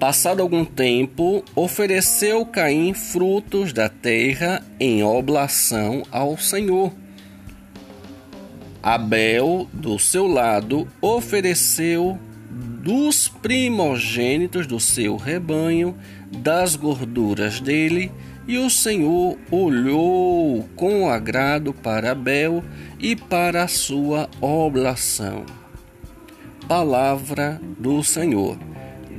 Passado 0.00 0.42
algum 0.42 0.64
tempo, 0.64 1.44
ofereceu 1.54 2.44
Caim 2.44 2.92
frutos 2.92 3.72
da 3.72 3.88
terra 3.88 4.66
em 4.80 5.04
oblação 5.04 6.02
ao 6.10 6.36
Senhor. 6.36 6.92
Abel, 8.82 9.68
do 9.72 9.96
seu 9.96 10.26
lado, 10.26 10.88
ofereceu 11.00 12.18
dos 12.86 13.28
primogênitos 13.28 14.66
do 14.66 14.78
seu 14.78 15.16
rebanho, 15.16 15.96
das 16.30 16.76
gorduras 16.76 17.60
dele, 17.60 18.10
e 18.46 18.58
o 18.58 18.70
Senhor 18.70 19.36
olhou 19.50 20.64
com 20.76 21.08
agrado 21.08 21.72
para 21.72 22.12
Abel 22.12 22.62
e 22.98 23.16
para 23.16 23.64
a 23.64 23.68
sua 23.68 24.28
oblação. 24.40 25.44
Palavra 26.68 27.60
do 27.78 28.02
Senhor. 28.02 28.56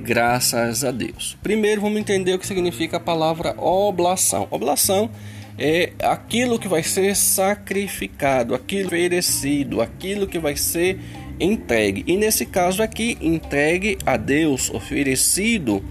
Graças 0.01 0.85
a 0.85 0.91
Deus. 0.91 1.37
Primeiro 1.43 1.81
vamos 1.81 1.99
entender 1.99 2.33
o 2.33 2.39
que 2.39 2.47
significa 2.47 2.97
a 2.97 2.99
palavra 2.99 3.53
oblação. 3.59 4.47
Oblação 4.49 5.09
é 5.57 5.91
aquilo 5.99 6.59
que 6.59 6.67
vai 6.67 6.83
ser 6.83 7.15
sacrificado, 7.15 8.53
aquilo 8.53 8.87
oferecido, 8.87 9.81
aquilo 9.81 10.27
que 10.27 10.39
vai 10.39 10.55
ser 10.55 10.99
entregue. 11.39 12.03
E 12.07 12.15
nesse 12.15 12.45
caso 12.45 12.81
aqui, 12.81 13.17
entregue 13.19 13.97
a 14.05 14.15
Deus, 14.15 14.69
oferecido 14.69 15.83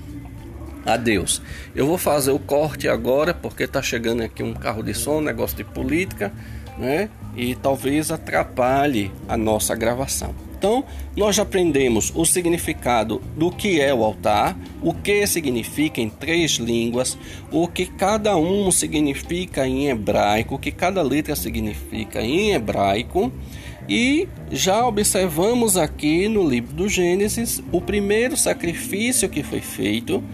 a 0.87 0.97
Deus. 0.97 1.43
Eu 1.75 1.87
vou 1.87 1.99
fazer 1.99 2.31
o 2.31 2.39
corte 2.39 2.89
agora 2.89 3.35
porque 3.35 3.65
está 3.65 3.83
chegando 3.83 4.23
aqui 4.23 4.43
um 4.43 4.55
carro 4.55 4.83
de 4.83 4.95
som, 4.95 5.21
negócio 5.21 5.57
de 5.57 5.65
política, 5.65 6.33
né? 6.79 7.11
E 7.37 7.55
talvez 7.55 8.11
atrapalhe 8.11 9.11
a 9.29 9.37
nossa 9.37 9.75
gravação. 9.75 10.35
Então, 10.59 10.85
nós 11.15 11.37
já 11.37 11.43
aprendemos 11.43 12.11
o 12.15 12.25
significado 12.25 13.21
do 13.37 13.51
que 13.51 13.79
é 13.79 13.93
o 13.93 14.03
altar, 14.03 14.57
o 14.81 14.95
que 14.95 15.27
significa 15.27 16.01
em 16.01 16.09
três 16.09 16.53
línguas, 16.53 17.19
o 17.53 17.69
que 17.69 17.85
cada 17.85 18.37
um 18.39 18.71
significa 18.71 19.67
em 19.67 19.89
hebraico, 19.89 20.55
o 20.55 20.59
que 20.59 20.73
cada 20.73 21.03
letra 21.03 21.37
significa 21.37 22.23
em 22.23 22.53
hebraico 22.53 23.31
e 23.89 24.29
já 24.51 24.85
observamos 24.85 25.77
aqui 25.77 26.29
no 26.29 26.49
livro 26.49 26.75
do 26.75 26.89
Gênesis 26.89 27.63
o 27.71 27.81
primeiro 27.81 28.37
sacrifício 28.37 29.29
que 29.29 29.43
foi 29.43 29.61
feito 29.61 30.25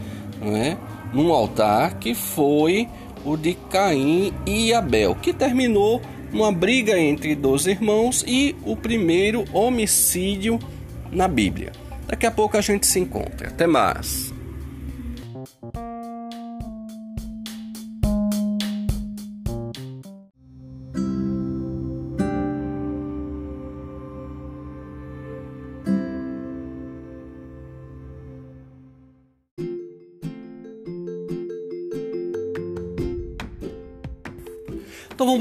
né, 0.42 0.76
num 1.12 1.32
altar, 1.32 1.98
que 1.98 2.14
foi 2.14 2.88
o 3.24 3.36
de 3.36 3.54
Caim 3.70 4.32
e 4.46 4.72
Abel, 4.74 5.14
que 5.14 5.32
terminou 5.32 6.00
numa 6.32 6.50
briga 6.50 6.98
entre 6.98 7.34
dois 7.34 7.66
irmãos 7.66 8.24
e 8.26 8.56
o 8.64 8.74
primeiro 8.74 9.44
homicídio 9.52 10.58
na 11.10 11.28
Bíblia. 11.28 11.72
Daqui 12.06 12.26
a 12.26 12.30
pouco 12.30 12.56
a 12.56 12.60
gente 12.60 12.86
se 12.86 12.98
encontra. 12.98 13.48
Até 13.48 13.66
mais. 13.66 14.31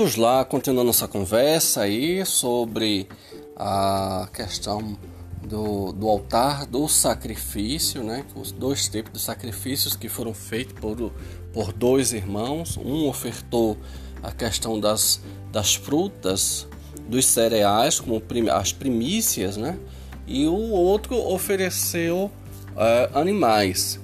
Vamos 0.02 0.16
lá, 0.16 0.44
continuando 0.44 0.88
nossa 0.88 1.08
conversa 1.08 1.82
aí 1.82 2.26
sobre 2.26 3.08
a 3.56 4.28
questão 4.34 4.98
do, 5.44 5.92
do 5.92 6.10
altar 6.10 6.66
do 6.66 6.88
sacrifício, 6.88 8.02
né? 8.04 8.26
Os 8.36 8.52
dois 8.52 8.90
tipos 8.90 9.14
de 9.14 9.20
sacrifícios 9.20 9.96
que 9.96 10.10
foram 10.10 10.34
feitos 10.34 10.74
por, 10.80 11.12
por 11.54 11.72
dois 11.72 12.14
irmãos. 12.14 12.78
Um 12.78 13.08
ofertou 13.08 13.78
a 14.24 14.32
questão 14.32 14.80
das, 14.80 15.22
das 15.52 15.76
frutas, 15.76 16.68
dos 17.08 17.28
cereais, 17.28 18.00
como 18.00 18.20
prim, 18.20 18.50
as 18.50 18.74
primícias, 18.74 19.56
né? 19.56 19.78
E 20.26 20.48
o 20.48 20.72
outro 20.72 21.16
ofereceu 21.16 22.32
é, 22.76 23.08
animais. 23.14 24.00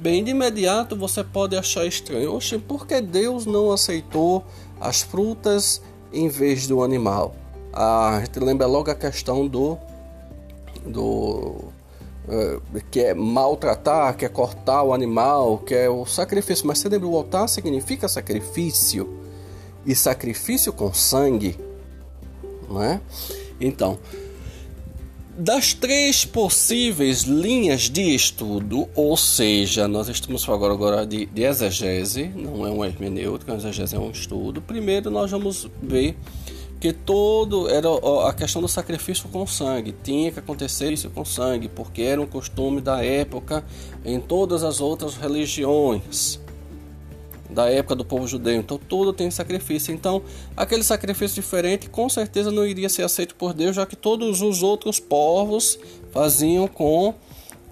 Bem, 0.00 0.24
de 0.24 0.30
imediato 0.30 0.96
você 0.96 1.22
pode 1.22 1.54
achar 1.54 1.84
estranho. 1.84 2.34
Oxe, 2.34 2.56
por 2.56 2.86
que 2.86 3.02
Deus 3.02 3.44
não 3.44 3.70
aceitou 3.70 4.42
as 4.80 5.02
frutas 5.02 5.82
em 6.10 6.26
vez 6.26 6.66
do 6.66 6.82
animal. 6.82 7.34
a 7.70 8.18
gente 8.20 8.40
lembra 8.40 8.66
logo 8.66 8.90
a 8.90 8.94
questão 8.94 9.46
do 9.46 9.76
do 10.86 11.64
uh, 12.26 12.80
que 12.90 13.00
é 13.00 13.12
maltratar, 13.12 14.16
que 14.16 14.24
é 14.24 14.28
cortar 14.30 14.82
o 14.84 14.94
animal, 14.94 15.58
que 15.58 15.74
é 15.74 15.90
o 15.90 16.06
sacrifício. 16.06 16.66
Mas 16.66 16.78
você 16.78 16.88
lembra, 16.88 17.06
o 17.06 17.14
altar 17.14 17.46
significa 17.46 18.08
sacrifício 18.08 19.20
e 19.84 19.94
sacrifício 19.94 20.72
com 20.72 20.94
sangue, 20.94 21.58
não 22.66 22.82
é? 22.82 22.98
Então, 23.60 23.98
das 25.40 25.72
três 25.72 26.26
possíveis 26.26 27.22
linhas 27.22 27.88
de 27.88 28.14
estudo, 28.14 28.86
ou 28.94 29.16
seja, 29.16 29.88
nós 29.88 30.06
estamos 30.10 30.44
falando 30.44 30.72
agora 30.72 31.06
de, 31.06 31.24
de 31.24 31.44
exegese, 31.44 32.24
não 32.36 32.66
é 32.66 32.70
uma 32.70 32.86
hermenêutica, 32.86 33.54
a 33.54 33.56
exegese 33.56 33.96
é 33.96 33.98
um 33.98 34.10
estudo. 34.10 34.60
Primeiro, 34.60 35.10
nós 35.10 35.30
vamos 35.30 35.66
ver 35.82 36.14
que 36.78 36.92
todo 36.92 37.70
era 37.70 37.88
a 38.28 38.34
questão 38.34 38.60
do 38.60 38.68
sacrifício 38.68 39.30
com 39.30 39.46
sangue, 39.46 39.94
tinha 40.04 40.30
que 40.30 40.38
acontecer 40.38 40.92
isso 40.92 41.08
com 41.08 41.24
sangue, 41.24 41.70
porque 41.70 42.02
era 42.02 42.20
um 42.20 42.26
costume 42.26 42.82
da 42.82 43.02
época 43.02 43.64
em 44.04 44.20
todas 44.20 44.62
as 44.62 44.78
outras 44.78 45.14
religiões 45.16 46.38
da 47.52 47.68
época 47.68 47.94
do 47.94 48.04
povo 48.04 48.26
judeu. 48.26 48.54
Então 48.54 48.78
tudo 48.78 49.12
tem 49.12 49.30
sacrifício. 49.30 49.92
Então 49.92 50.22
aquele 50.56 50.82
sacrifício 50.82 51.42
diferente 51.42 51.88
com 51.88 52.08
certeza 52.08 52.50
não 52.50 52.66
iria 52.66 52.88
ser 52.88 53.02
aceito 53.02 53.34
por 53.34 53.52
Deus, 53.52 53.76
já 53.76 53.86
que 53.86 53.96
todos 53.96 54.40
os 54.42 54.62
outros 54.62 55.00
povos 55.00 55.78
faziam 56.12 56.66
com 56.66 57.14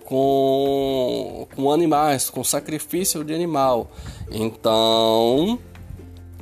com, 0.04 1.46
com 1.54 1.70
animais, 1.70 2.30
com 2.30 2.42
sacrifício 2.42 3.22
de 3.22 3.34
animal. 3.34 3.90
Então 4.30 5.58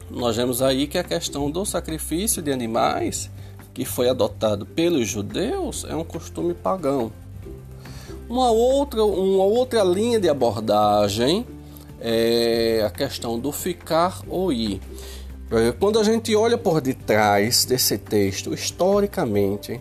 nós 0.09 0.37
vemos 0.37 0.63
aí 0.63 0.87
que 0.87 0.99
a 0.99 1.05
questão 1.05 1.51
do 1.51 1.65
sacrifício 1.65 2.41
de 2.41 2.53
animais, 2.53 3.29
que 3.75 3.85
foi 3.85 4.09
adotado 4.09 4.65
pelos 4.65 5.09
judeus, 5.09 5.85
é 5.89 5.97
um 5.97 6.05
costume 6.05 6.55
pagão. 6.55 7.11
Uma 8.29 8.51
outra, 8.51 9.05
uma 9.05 9.45
outra 9.45 9.83
linha 9.83 10.21
de 10.21 10.29
abordagem 10.29 11.45
é 12.09 12.85
a 12.87 12.91
questão 12.91 13.37
do 13.37 13.51
ficar 13.51 14.23
ou 14.29 14.53
ir. 14.53 14.81
Quando 15.81 15.99
a 15.99 16.05
gente 16.05 16.37
olha 16.37 16.57
por 16.57 16.81
detrás 16.81 17.65
desse 17.65 17.99
texto, 17.99 18.55
historicamente, 18.55 19.81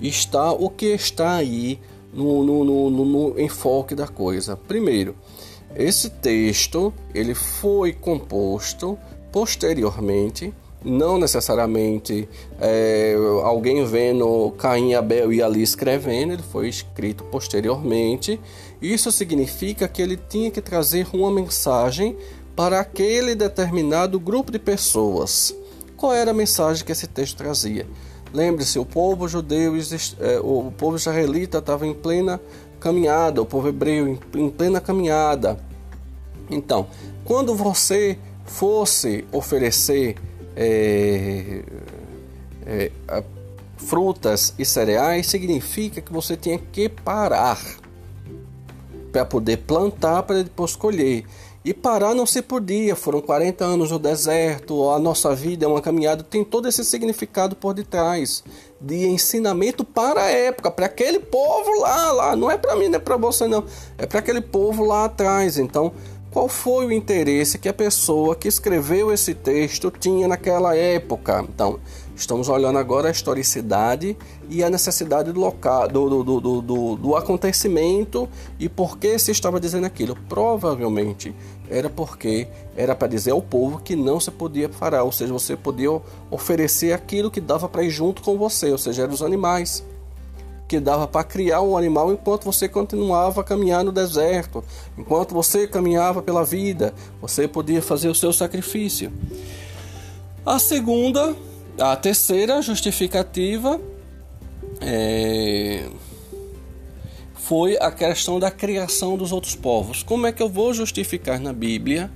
está 0.00 0.50
o 0.50 0.68
que 0.68 0.86
está 0.86 1.34
aí 1.36 1.78
no, 2.12 2.42
no, 2.42 2.64
no, 2.64 3.04
no 3.04 3.40
enfoque 3.40 3.94
da 3.94 4.08
coisa. 4.08 4.56
Primeiro, 4.56 5.14
esse 5.76 6.10
texto 6.10 6.92
ele 7.14 7.32
foi 7.34 7.92
composto 7.92 8.98
posteriormente, 9.30 10.52
não 10.84 11.16
necessariamente 11.16 12.28
é, 12.60 13.14
alguém 13.44 13.84
vendo 13.84 14.52
Caim 14.58 14.94
Abel 14.94 15.32
e 15.32 15.40
ali 15.40 15.62
escrevendo, 15.62 16.32
ele 16.32 16.42
foi 16.42 16.68
escrito 16.68 17.22
posteriormente. 17.24 18.40
Isso 18.82 19.12
significa 19.12 19.86
que 19.86 20.02
ele 20.02 20.16
tinha 20.16 20.50
que 20.50 20.60
trazer 20.60 21.06
uma 21.12 21.30
mensagem 21.30 22.16
para 22.56 22.80
aquele 22.80 23.36
determinado 23.36 24.18
grupo 24.18 24.50
de 24.50 24.58
pessoas. 24.58 25.54
Qual 25.96 26.12
era 26.12 26.32
a 26.32 26.34
mensagem 26.34 26.84
que 26.84 26.90
esse 26.90 27.06
texto 27.06 27.36
trazia? 27.36 27.86
Lembre-se, 28.34 28.80
o 28.80 28.84
povo 28.84 29.28
judeu, 29.28 29.74
é, 30.18 30.40
o 30.40 30.72
povo 30.76 30.96
israelita 30.96 31.58
estava 31.58 31.86
em 31.86 31.94
plena 31.94 32.40
caminhada, 32.80 33.40
o 33.40 33.46
povo 33.46 33.68
hebreu 33.68 34.18
em 34.34 34.50
plena 34.50 34.80
caminhada. 34.80 35.56
Então, 36.50 36.88
quando 37.24 37.54
você 37.54 38.18
fosse 38.44 39.24
oferecer 39.30 40.16
é, 40.56 41.62
é, 42.66 42.90
frutas 43.76 44.54
e 44.58 44.64
cereais, 44.64 45.28
significa 45.28 46.00
que 46.00 46.12
você 46.12 46.36
tinha 46.36 46.58
que 46.58 46.88
parar 46.88 47.81
para 49.12 49.24
poder 49.24 49.58
plantar 49.58 50.22
para 50.22 50.42
depois 50.42 50.74
colher. 50.74 51.24
E 51.64 51.72
parar 51.72 52.12
não 52.12 52.26
se 52.26 52.42
podia, 52.42 52.96
foram 52.96 53.20
40 53.20 53.64
anos 53.64 53.92
no 53.92 53.98
deserto, 53.98 54.90
a 54.90 54.98
nossa 54.98 55.32
vida 55.32 55.64
é 55.64 55.68
uma 55.68 55.80
caminhada, 55.80 56.24
tem 56.24 56.42
todo 56.42 56.66
esse 56.66 56.84
significado 56.84 57.54
por 57.54 57.72
detrás 57.72 58.42
de 58.80 59.06
ensinamento 59.06 59.84
para 59.84 60.22
a 60.22 60.28
época, 60.28 60.72
para 60.72 60.86
aquele 60.86 61.20
povo 61.20 61.70
lá, 61.78 62.10
lá, 62.10 62.36
não 62.36 62.50
é 62.50 62.58
para 62.58 62.74
mim, 62.74 62.88
não 62.88 62.96
é 62.96 62.98
para 62.98 63.16
você 63.16 63.46
não, 63.46 63.64
é 63.96 64.06
para 64.06 64.18
aquele 64.18 64.40
povo 64.40 64.84
lá 64.84 65.04
atrás. 65.04 65.56
Então, 65.56 65.92
qual 66.32 66.48
foi 66.48 66.86
o 66.86 66.92
interesse 66.92 67.58
que 67.58 67.68
a 67.68 67.74
pessoa 67.74 68.34
que 68.34 68.48
escreveu 68.48 69.12
esse 69.12 69.32
texto 69.32 69.88
tinha 69.90 70.26
naquela 70.26 70.74
época? 70.74 71.46
Então, 71.48 71.78
estamos 72.16 72.48
olhando 72.48 72.78
agora 72.78 73.08
a 73.08 73.10
historicidade 73.10 74.16
e 74.48 74.62
a 74.62 74.70
necessidade 74.70 75.32
do 75.32 75.40
local, 75.40 75.88
do, 75.88 76.22
do, 76.22 76.60
do, 76.60 76.96
do, 76.96 77.16
acontecimento 77.16 78.28
e 78.58 78.68
por 78.68 78.98
que 78.98 79.18
se 79.18 79.30
estava 79.30 79.58
dizendo 79.58 79.86
aquilo. 79.86 80.16
Provavelmente 80.28 81.34
era 81.68 81.88
porque 81.88 82.48
era 82.76 82.94
para 82.94 83.08
dizer 83.08 83.30
ao 83.30 83.42
povo 83.42 83.80
que 83.80 83.96
não 83.96 84.20
se 84.20 84.30
podia 84.30 84.68
parar, 84.68 85.04
ou 85.04 85.12
seja, 85.12 85.32
você 85.32 85.56
podia 85.56 85.90
oferecer 86.30 86.92
aquilo 86.92 87.30
que 87.30 87.40
dava 87.40 87.68
para 87.68 87.82
ir 87.82 87.90
junto 87.90 88.22
com 88.22 88.36
você, 88.36 88.70
ou 88.70 88.78
seja, 88.78 89.02
eram 89.02 89.14
os 89.14 89.22
animais 89.22 89.84
que 90.72 90.80
dava 90.80 91.06
para 91.06 91.22
criar 91.22 91.60
um 91.60 91.76
animal 91.76 92.10
enquanto 92.10 92.44
você 92.44 92.66
continuava 92.66 93.42
a 93.42 93.44
caminhar 93.44 93.84
no 93.84 93.92
deserto, 93.92 94.64
enquanto 94.96 95.34
você 95.34 95.66
caminhava 95.66 96.22
pela 96.22 96.44
vida, 96.44 96.94
você 97.20 97.46
podia 97.46 97.82
fazer 97.82 98.08
o 98.08 98.14
seu 98.14 98.32
sacrifício. 98.32 99.12
A 100.46 100.58
segunda, 100.58 101.36
a 101.78 101.96
terceira 101.96 102.60
justificativa 102.62 103.80
é, 104.80 105.88
foi 107.34 107.76
a 107.78 107.90
questão 107.90 108.38
da 108.38 108.50
criação 108.50 109.16
dos 109.16 109.32
outros 109.32 109.54
povos. 109.54 110.02
Como 110.02 110.26
é 110.26 110.32
que 110.32 110.42
eu 110.42 110.48
vou 110.48 110.72
justificar 110.72 111.40
na 111.40 111.52
Bíblia 111.52 112.10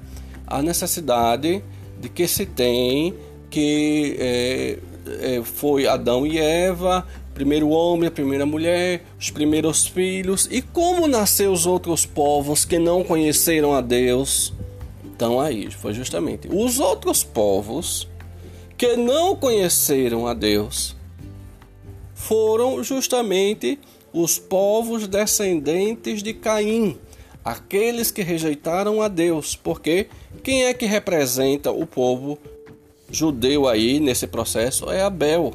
a 0.47 0.63
necessidade 0.63 1.63
de 2.01 2.09
que 2.09 2.29
se 2.29 2.47
tem 2.47 3.15
que 3.51 4.17
é, 4.19 4.79
é, 5.21 5.43
foi 5.43 5.87
Adão 5.87 6.27
e 6.27 6.39
Eva 6.39 7.07
primeiro 7.37 7.69
homem, 7.69 8.09
a 8.09 8.11
primeira 8.11 8.47
mulher, 8.47 9.05
os 9.21 9.31
primeiros 9.31 9.87
filhos. 9.87 10.49
E 10.51 10.63
como 10.63 11.07
nasceu 11.07 11.53
os 11.53 11.67
outros 11.67 12.07
povos 12.07 12.65
que 12.65 12.79
não 12.79 13.05
conheceram 13.05 13.75
a 13.75 13.83
Deus? 13.83 14.55
Então 15.05 15.39
aí 15.39 15.71
foi 15.71 15.93
justamente 15.93 16.49
os 16.51 16.81
outros 16.81 17.23
povos 17.23 18.09
que 18.77 18.97
não 18.97 19.35
conheceram 19.35 20.27
a 20.27 20.35
Deus 20.35 20.95
foram 22.15 22.83
justamente 22.83 23.79
os 24.13 24.39
povos 24.39 25.07
descendentes 25.07 26.23
de 26.23 26.33
Caim, 26.33 26.99
aqueles 27.45 28.11
que 28.11 28.23
rejeitaram 28.23 29.01
a 29.01 29.09
Deus, 29.09 29.55
porque 29.55 30.09
quem 30.43 30.65
é 30.65 30.75
que 30.75 30.87
representa 30.87 31.71
o 31.71 31.87
povo 31.87 32.39
judeu 33.11 33.69
aí 33.69 34.01
nesse 34.01 34.27
processo 34.27 34.91
é 34.91 35.03
Abel 35.03 35.55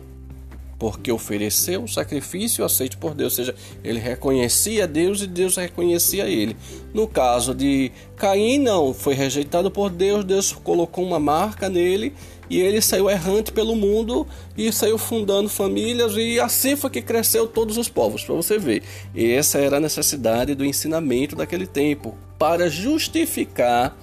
porque 0.81 1.11
ofereceu 1.11 1.83
um 1.83 1.87
sacrifício 1.87 2.65
aceito 2.65 2.97
por 2.97 3.13
Deus, 3.13 3.37
ou 3.37 3.45
seja, 3.45 3.55
ele 3.83 3.99
reconhecia 3.99 4.87
Deus 4.87 5.21
e 5.21 5.27
Deus 5.27 5.55
reconhecia 5.55 6.27
ele. 6.27 6.57
No 6.91 7.07
caso 7.07 7.53
de 7.53 7.91
Caim, 8.15 8.57
não, 8.57 8.91
foi 8.91 9.13
rejeitado 9.13 9.69
por 9.69 9.91
Deus, 9.91 10.25
Deus 10.25 10.51
colocou 10.51 11.05
uma 11.05 11.19
marca 11.19 11.69
nele 11.69 12.15
e 12.51 12.59
ele 12.59 12.81
saiu 12.81 13.09
errante 13.09 13.49
pelo 13.49 13.77
mundo 13.77 14.27
e 14.57 14.73
saiu 14.73 14.97
fundando 14.97 15.47
famílias 15.47 16.17
e 16.17 16.37
assim 16.37 16.75
foi 16.75 16.89
que 16.89 17.01
cresceu 17.01 17.47
todos 17.47 17.77
os 17.77 17.87
povos, 17.87 18.25
para 18.25 18.35
você 18.35 18.59
ver. 18.59 18.83
E 19.15 19.31
essa 19.31 19.57
era 19.57 19.77
a 19.77 19.79
necessidade 19.79 20.53
do 20.53 20.65
ensinamento 20.65 21.33
daquele 21.33 21.65
tempo 21.65 22.13
para 22.37 22.69
justificar 22.69 23.97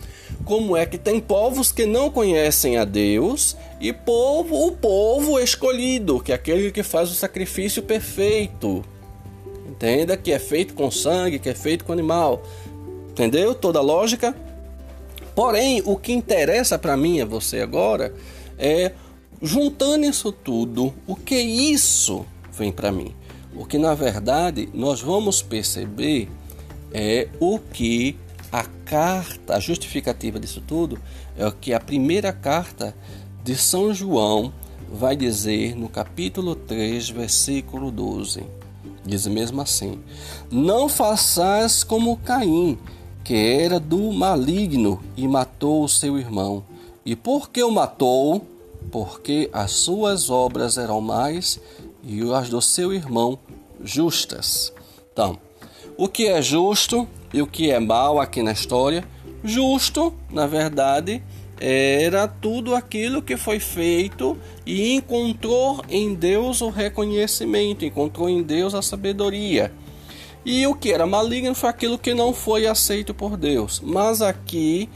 como 0.46 0.74
é 0.74 0.86
que 0.86 0.96
tem 0.96 1.20
povos 1.20 1.70
que 1.70 1.84
não 1.84 2.10
conhecem 2.10 2.78
a 2.78 2.86
Deus 2.86 3.54
e 3.78 3.92
povo, 3.92 4.66
o 4.66 4.72
povo 4.72 5.38
escolhido, 5.38 6.18
que 6.18 6.32
é 6.32 6.34
aquele 6.34 6.72
que 6.72 6.82
faz 6.82 7.10
o 7.10 7.14
sacrifício 7.14 7.82
perfeito. 7.82 8.82
Entenda 9.68 10.16
que 10.16 10.32
é 10.32 10.38
feito 10.38 10.72
com 10.72 10.90
sangue, 10.90 11.38
que 11.38 11.50
é 11.50 11.54
feito 11.54 11.84
com 11.84 11.92
animal. 11.92 12.42
Entendeu 13.10 13.54
toda 13.54 13.78
a 13.78 13.82
lógica? 13.82 14.34
Porém, 15.34 15.82
o 15.84 15.96
que 15.96 16.14
interessa 16.14 16.78
para 16.78 16.96
mim 16.96 17.18
e 17.18 17.24
você 17.24 17.60
agora 17.60 18.14
é 18.58 18.92
juntando 19.40 20.04
isso 20.04 20.32
tudo, 20.32 20.92
o 21.06 21.14
que 21.14 21.36
isso 21.36 22.26
vem 22.52 22.72
para 22.72 22.90
mim? 22.90 23.14
O 23.54 23.64
que 23.64 23.78
na 23.78 23.94
verdade 23.94 24.68
nós 24.74 25.00
vamos 25.00 25.40
perceber 25.42 26.28
é 26.92 27.28
o 27.40 27.58
que 27.58 28.16
a 28.50 28.64
carta, 28.84 29.56
a 29.56 29.60
justificativa 29.60 30.40
disso 30.40 30.62
tudo 30.66 30.98
é 31.36 31.46
o 31.46 31.52
que 31.52 31.72
a 31.72 31.80
primeira 31.80 32.32
carta 32.32 32.94
de 33.44 33.56
São 33.56 33.92
João 33.92 34.52
vai 34.90 35.14
dizer 35.14 35.76
no 35.76 35.88
capítulo 35.88 36.54
3, 36.54 37.10
versículo 37.10 37.90
12. 37.90 38.42
Diz 39.04 39.26
mesmo 39.26 39.60
assim: 39.60 40.00
Não 40.50 40.88
faças 40.88 41.84
como 41.84 42.16
Caim, 42.16 42.78
que 43.22 43.34
era 43.34 43.78
do 43.78 44.12
maligno 44.12 45.00
e 45.16 45.28
matou 45.28 45.84
o 45.84 45.88
seu 45.88 46.18
irmão. 46.18 46.64
E 47.08 47.16
porque 47.16 47.62
o 47.62 47.70
matou, 47.70 48.46
porque 48.92 49.48
as 49.50 49.70
suas 49.70 50.28
obras 50.28 50.76
eram 50.76 51.00
mais 51.00 51.58
e 52.04 52.20
as 52.34 52.50
do 52.50 52.60
seu 52.60 52.92
irmão 52.92 53.38
justas. 53.82 54.74
Então, 55.10 55.38
o 55.96 56.06
que 56.06 56.26
é 56.26 56.42
justo 56.42 57.08
e 57.32 57.40
o 57.40 57.46
que 57.46 57.70
é 57.70 57.80
mal 57.80 58.20
aqui 58.20 58.42
na 58.42 58.52
história? 58.52 59.08
Justo, 59.42 60.12
na 60.30 60.46
verdade, 60.46 61.22
era 61.58 62.28
tudo 62.28 62.74
aquilo 62.74 63.22
que 63.22 63.38
foi 63.38 63.58
feito 63.58 64.36
e 64.66 64.92
encontrou 64.92 65.82
em 65.88 66.14
Deus 66.14 66.60
o 66.60 66.68
reconhecimento, 66.68 67.86
encontrou 67.86 68.28
em 68.28 68.42
Deus 68.42 68.74
a 68.74 68.82
sabedoria. 68.82 69.72
E 70.44 70.66
o 70.66 70.74
que 70.74 70.92
era 70.92 71.06
maligno 71.06 71.54
foi 71.54 71.70
aquilo 71.70 71.98
que 71.98 72.12
não 72.12 72.34
foi 72.34 72.66
aceito 72.66 73.14
por 73.14 73.34
Deus. 73.34 73.80
Mas 73.82 74.20
aqui 74.20 74.90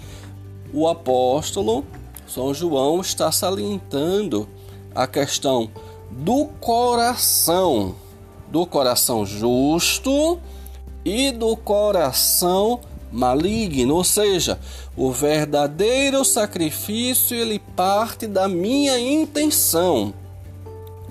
o 0.74 0.86
apóstolo 0.86 1.86
São 2.32 2.54
João 2.54 3.02
está 3.02 3.30
salientando 3.30 4.48
a 4.94 5.06
questão 5.06 5.70
do 6.10 6.46
coração, 6.62 7.94
do 8.48 8.64
coração 8.64 9.26
justo 9.26 10.40
e 11.04 11.30
do 11.30 11.54
coração 11.58 12.80
maligno, 13.12 13.96
ou 13.96 14.02
seja, 14.02 14.58
o 14.96 15.12
verdadeiro 15.12 16.24
sacrifício 16.24 17.36
ele 17.36 17.58
parte 17.58 18.26
da 18.26 18.48
minha 18.48 18.98
intenção. 18.98 20.14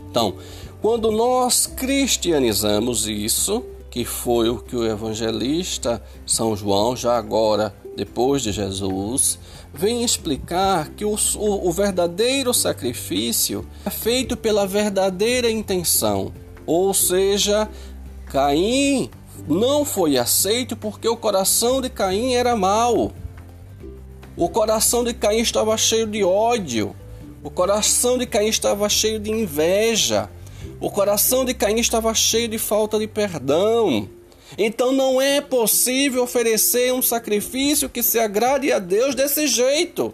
Então, 0.10 0.34
quando 0.82 1.12
nós 1.12 1.68
cristianizamos 1.68 3.08
isso, 3.08 3.64
que 3.92 4.04
foi 4.04 4.50
o 4.50 4.58
que 4.58 4.76
o 4.76 4.88
evangelista 4.88 6.02
São 6.26 6.56
João, 6.56 6.96
já 6.96 7.16
agora 7.16 7.72
depois 7.96 8.42
de 8.42 8.52
Jesus, 8.52 9.38
vem 9.74 10.04
explicar 10.04 10.90
que 10.90 11.06
o, 11.06 11.16
o, 11.36 11.68
o 11.68 11.72
verdadeiro 11.72 12.54
sacrifício 12.54 13.66
é 13.86 13.90
feito 13.90 14.36
pela 14.36 14.68
verdadeira 14.68 15.50
intenção, 15.50 16.34
ou 16.66 16.94
seja, 16.94 17.70
Caim 18.26 19.10
não 19.48 19.84
foi 19.84 20.18
aceito 20.18 20.76
porque 20.76 21.08
o 21.08 21.18
coração 21.18 21.82
de 21.82 21.90
Caim 21.90 22.34
era 22.34 22.56
mau. 22.56 23.12
O 24.38 24.48
coração 24.50 25.04
de 25.04 25.14
Caim 25.14 25.40
estava 25.40 25.78
cheio 25.78 26.08
de 26.08 26.24
ódio. 26.24 26.96
O 27.44 27.50
coração 27.50 28.18
de 28.18 28.26
Caim 28.26 28.48
estava 28.48 28.88
cheio 28.88 29.20
de 29.20 29.32
inveja. 29.32 30.30
O 30.80 30.90
coração 30.90 31.44
de 31.44 31.54
Caim 31.54 31.80
estava 31.80 32.14
cheio 32.14 32.48
de 32.48 32.58
falta 32.58 32.98
de 32.98 33.08
perdão. 33.08 34.08
Então 34.58 34.92
não 34.92 35.22
é 35.22 35.42
possível 35.42 36.24
oferecer 36.24 36.94
um 36.94 37.02
sacrifício 37.02 37.90
que 37.90 38.04
se 38.04 38.20
agrade 38.20 38.72
a 38.72 38.80
Deus 38.80 39.16
desse 39.16 39.48
jeito. 39.48 40.14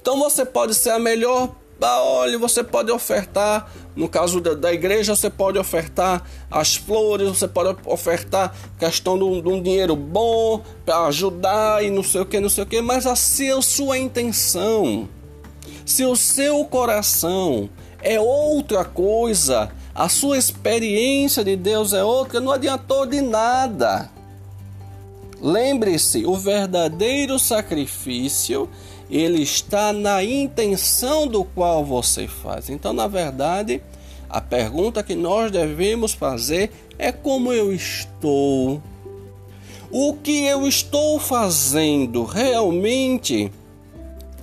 Então 0.00 0.18
você 0.18 0.44
pode 0.44 0.74
ser 0.74 0.90
a 0.90 0.98
melhor 0.98 1.54
ah, 1.82 2.02
olha, 2.02 2.38
você 2.38 2.62
pode 2.62 2.92
ofertar, 2.92 3.72
no 3.96 4.06
caso 4.06 4.38
da, 4.38 4.52
da, 4.52 4.70
igreja, 4.70 5.16
você 5.16 5.30
pode 5.30 5.58
ofertar 5.58 6.22
as 6.50 6.76
flores, 6.76 7.26
você 7.26 7.48
pode 7.48 7.74
ofertar 7.86 8.54
questão 8.78 9.16
de 9.16 9.24
um, 9.24 9.40
de 9.40 9.48
um 9.48 9.62
dinheiro 9.62 9.96
bom 9.96 10.62
para 10.84 11.06
ajudar 11.06 11.82
e 11.82 11.90
não 11.90 12.02
sei 12.02 12.20
o 12.20 12.26
que, 12.26 12.38
não 12.38 12.50
sei 12.50 12.64
o 12.64 12.66
que, 12.66 12.82
mas 12.82 13.06
a 13.06 13.16
sua 13.16 13.96
intenção, 13.96 15.08
se 15.86 16.04
o 16.04 16.14
seu 16.14 16.62
coração 16.66 17.70
é 18.02 18.20
outra 18.20 18.84
coisa, 18.84 19.70
a 19.94 20.08
sua 20.08 20.38
experiência 20.38 21.42
de 21.42 21.56
Deus 21.56 21.92
é 21.92 22.02
outra, 22.02 22.40
não 22.40 22.52
adiantou 22.52 23.06
de 23.06 23.20
nada. 23.20 24.10
Lembre-se, 25.40 26.24
o 26.26 26.36
verdadeiro 26.36 27.38
sacrifício 27.38 28.68
ele 29.10 29.42
está 29.42 29.92
na 29.92 30.22
intenção 30.22 31.26
do 31.26 31.42
qual 31.42 31.84
você 31.84 32.28
faz. 32.28 32.70
Então, 32.70 32.92
na 32.92 33.08
verdade, 33.08 33.82
a 34.28 34.40
pergunta 34.40 35.02
que 35.02 35.16
nós 35.16 35.50
devemos 35.50 36.12
fazer 36.12 36.70
é 36.96 37.10
como 37.10 37.52
eu 37.52 37.72
estou. 37.72 38.80
O 39.90 40.14
que 40.14 40.44
eu 40.44 40.68
estou 40.68 41.18
fazendo 41.18 42.22
realmente 42.22 43.50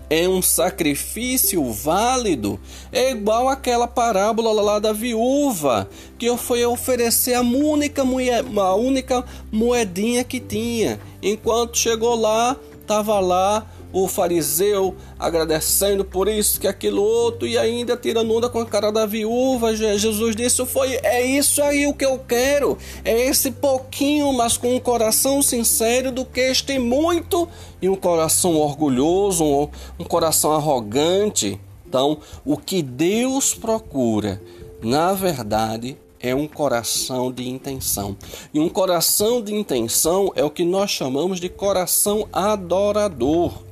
é 0.10 0.28
um 0.28 0.41
sacrifício 0.41 1.63
válido? 1.72 2.60
É 2.91 3.12
igual 3.12 3.50
aquela 3.50 3.88
parábola 3.88 4.52
lá 4.62 4.80
da 4.80 4.93
viúva 4.93 5.89
que 6.17 6.36
foi 6.38 6.65
oferecer 6.65 7.34
a 7.34 7.41
única, 7.41 8.04
a 8.04 8.76
única 8.76 9.26
moedinha 9.52 10.24
que 10.24 10.39
tinha. 10.39 11.00
Enquanto 11.22 11.78
chegou 11.78 12.15
lá, 12.15 12.56
estava 12.82 13.20
lá 13.20 13.65
o 13.91 14.08
fariseu 14.08 14.95
agradecendo 15.17 16.04
por 16.04 16.28
isso, 16.28 16.60
que 16.60 16.67
aquilo 16.67 17.02
outro, 17.02 17.47
e 17.47 17.58
ainda 17.58 17.95
tirando 17.95 18.34
onda 18.34 18.50
com 18.50 18.60
a 18.60 18.65
cara 18.65 18.91
da 18.91 19.06
viúva. 19.06 19.76
Jesus 19.76 20.36
disse: 20.36 20.65
foi, 20.65 21.00
é 21.04 21.26
isso 21.26 21.62
aí 21.62 21.88
o 21.88 21.93
que 21.93 22.06
eu 22.06 22.19
quero, 22.19 22.78
é 23.04 23.28
esse 23.28 23.52
pouquinho, 23.52 24.32
mas 24.34 24.58
com 24.58 24.76
um 24.76 24.80
coração 24.80 25.41
sincero, 25.41 26.12
do 26.12 26.26
que 26.26 26.41
este 26.41 26.78
muito 26.80 27.47
e 27.82 27.89
um 27.89 27.95
coração 27.95 28.56
orgulhoso, 28.56 29.43
um, 29.43 29.69
um 30.00 30.04
coração 30.04 30.52
arrogante. 30.54 31.60
Então, 31.88 32.17
o 32.43 32.58
que 32.58 32.82
Deus 32.82 33.54
procura, 33.54 34.41
na 34.84 35.13
verdade, 35.13 35.97
é 36.19 36.34
um 36.36 36.47
coração 36.47 37.32
de 37.32 37.47
intenção. 37.47 38.17
E 38.54 38.60
um 38.60 38.69
coração 38.69 39.41
de 39.41 39.54
intenção 39.54 40.32
é 40.36 40.43
o 40.43 40.50
que 40.50 40.65
nós 40.65 40.91
chamamos 40.91 41.39
de 41.39 41.50
coração 41.50 42.28
adorador 42.34 43.66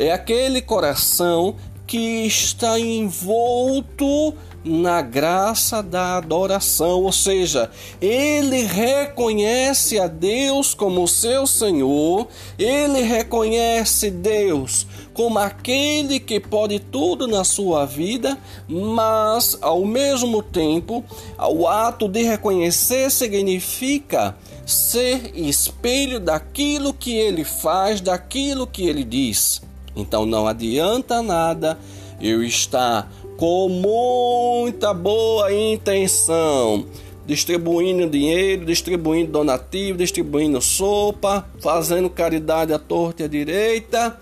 é 0.00 0.10
aquele 0.10 0.62
coração 0.62 1.56
que 1.86 2.26
está 2.26 2.78
envolto 2.80 4.32
na 4.64 5.02
graça 5.02 5.82
da 5.82 6.16
adoração, 6.16 7.02
ou 7.02 7.12
seja, 7.12 7.70
ele 8.00 8.62
reconhece 8.62 9.98
a 9.98 10.06
Deus 10.06 10.72
como 10.72 11.06
seu 11.06 11.46
Senhor, 11.46 12.28
ele 12.58 13.02
reconhece 13.02 14.10
Deus 14.10 14.86
como 15.12 15.38
aquele 15.38 16.18
que 16.18 16.40
pode 16.40 16.78
tudo 16.78 17.26
na 17.26 17.44
sua 17.44 17.84
vida, 17.84 18.38
mas 18.66 19.58
ao 19.60 19.84
mesmo 19.84 20.42
tempo, 20.42 21.04
o 21.38 21.66
ato 21.68 22.08
de 22.08 22.22
reconhecer 22.22 23.10
significa 23.10 24.34
ser 24.64 25.32
espelho 25.34 26.18
daquilo 26.18 26.94
que 26.94 27.14
ele 27.14 27.44
faz, 27.44 28.00
daquilo 28.00 28.66
que 28.66 28.86
ele 28.86 29.04
diz. 29.04 29.60
Então 29.94 30.24
não 30.24 30.46
adianta 30.46 31.22
nada 31.22 31.78
eu 32.20 32.42
estar 32.42 33.10
com 33.36 33.68
muita 33.68 34.92
boa 34.92 35.52
intenção, 35.52 36.84
distribuindo 37.26 38.08
dinheiro, 38.08 38.66
distribuindo 38.66 39.32
donativo, 39.32 39.98
distribuindo 39.98 40.60
sopa, 40.60 41.48
fazendo 41.60 42.10
caridade 42.10 42.72
à 42.72 42.78
torta 42.78 43.22
e 43.22 43.24
à 43.24 43.28
direita, 43.28 44.20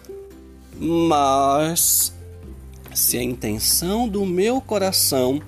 mas 0.79 2.15
se 2.95 3.19
a 3.19 3.23
intenção 3.23 4.09
do 4.09 4.25
meu 4.25 4.61
coração 4.61 5.41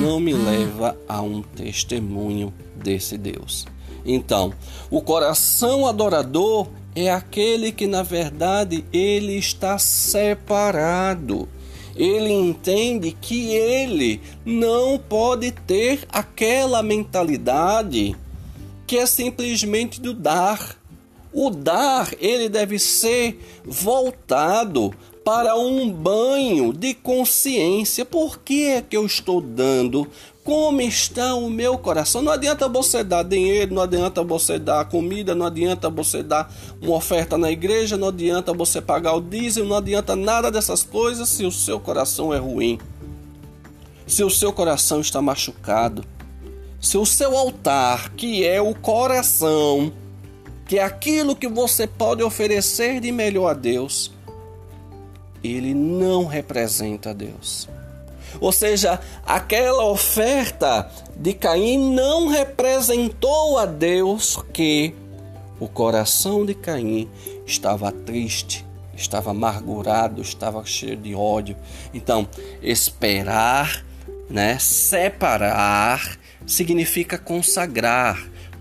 não 0.00 0.20
me 0.20 0.32
leva 0.32 0.96
a 1.08 1.20
um 1.20 1.42
testemunho 1.42 2.52
desse 2.76 3.18
Deus. 3.18 3.66
Então, 4.04 4.52
o 4.90 5.02
coração 5.02 5.86
adorador 5.86 6.68
é 7.06 7.10
aquele 7.10 7.70
que 7.70 7.86
na 7.86 8.02
verdade 8.02 8.84
ele 8.92 9.36
está 9.36 9.78
separado. 9.78 11.48
Ele 11.94 12.32
entende 12.32 13.16
que 13.20 13.50
ele 13.50 14.20
não 14.44 14.98
pode 14.98 15.50
ter 15.50 16.06
aquela 16.10 16.82
mentalidade 16.82 18.16
que 18.86 18.96
é 18.96 19.04
simplesmente 19.04 20.00
do 20.00 20.14
dar. 20.14 20.76
O 21.32 21.50
dar, 21.50 22.10
ele 22.18 22.48
deve 22.48 22.78
ser 22.78 23.38
voltado 23.64 24.94
para 25.24 25.56
um 25.56 25.90
banho 25.90 26.72
de 26.72 26.94
consciência. 26.94 28.04
Por 28.04 28.38
que 28.38 28.64
é 28.64 28.80
que 28.80 28.96
eu 28.96 29.04
estou 29.04 29.42
dando 29.42 30.08
como 30.48 30.80
está 30.80 31.34
o 31.34 31.50
meu 31.50 31.76
coração. 31.76 32.22
Não 32.22 32.32
adianta 32.32 32.66
você 32.70 33.04
dar 33.04 33.22
dinheiro, 33.22 33.74
não 33.74 33.82
adianta 33.82 34.24
você 34.24 34.58
dar 34.58 34.86
comida, 34.86 35.34
não 35.34 35.44
adianta 35.44 35.90
você 35.90 36.22
dar 36.22 36.50
uma 36.80 36.96
oferta 36.96 37.36
na 37.36 37.52
igreja, 37.52 37.98
não 37.98 38.08
adianta 38.08 38.54
você 38.54 38.80
pagar 38.80 39.12
o 39.12 39.20
diesel, 39.20 39.66
não 39.66 39.76
adianta 39.76 40.16
nada 40.16 40.50
dessas 40.50 40.82
coisas 40.82 41.28
se 41.28 41.44
o 41.44 41.52
seu 41.52 41.78
coração 41.78 42.32
é 42.32 42.38
ruim. 42.38 42.78
Se 44.06 44.24
o 44.24 44.30
seu 44.30 44.50
coração 44.50 45.02
está 45.02 45.20
machucado. 45.20 46.02
Se 46.80 46.96
o 46.96 47.04
seu 47.04 47.36
altar, 47.36 48.14
que 48.14 48.42
é 48.42 48.58
o 48.58 48.74
coração, 48.74 49.92
que 50.66 50.78
é 50.78 50.82
aquilo 50.82 51.36
que 51.36 51.46
você 51.46 51.86
pode 51.86 52.22
oferecer 52.22 53.00
de 53.00 53.12
melhor 53.12 53.48
a 53.48 53.52
Deus, 53.52 54.10
ele 55.44 55.74
não 55.74 56.24
representa 56.24 57.12
Deus. 57.12 57.68
Ou 58.40 58.52
seja, 58.52 59.00
aquela 59.24 59.84
oferta 59.84 60.90
de 61.16 61.34
Caim 61.34 61.94
não 61.94 62.28
representou 62.28 63.58
a 63.58 63.66
Deus 63.66 64.38
que 64.52 64.94
o 65.60 65.68
coração 65.68 66.46
de 66.46 66.54
Caim 66.54 67.08
estava 67.46 67.90
triste, 67.90 68.64
estava 68.96 69.30
amargurado, 69.30 70.22
estava 70.22 70.64
cheio 70.64 70.96
de 70.96 71.14
ódio. 71.14 71.56
Então, 71.92 72.28
esperar, 72.62 73.84
né, 74.30 74.58
separar 74.58 76.18
significa 76.46 77.18
consagrar, 77.18 78.18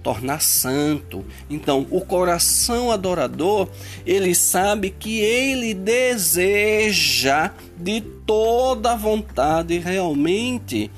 tornar 0.08 0.42
santo. 0.42 1.26
Então, 1.50 1.86
o 1.92 2.00
coração 2.00 2.94
adorador, 2.94 3.68
ele 4.06 4.34
sabe 4.34 4.90
que 4.90 5.20
ele 5.20 5.74
deseja 5.74 7.52
de 7.76 8.00
toda 8.00 8.96
vontade 8.96 9.78
realmente 9.80 10.90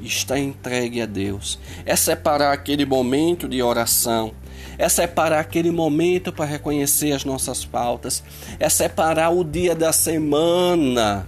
está 0.00 0.38
entregue 0.38 1.02
a 1.02 1.06
Deus. 1.06 1.58
É 1.84 1.96
separar 1.96 2.52
aquele 2.52 2.86
momento 2.86 3.48
de 3.48 3.60
oração, 3.60 4.32
é 4.78 4.88
separar 4.88 5.40
aquele 5.40 5.72
momento 5.72 6.32
para 6.32 6.44
reconhecer 6.44 7.10
as 7.10 7.24
nossas 7.24 7.64
faltas, 7.64 8.22
é 8.60 8.68
separar 8.68 9.30
o 9.30 9.42
dia 9.42 9.74
da 9.74 9.92
semana 9.92 11.26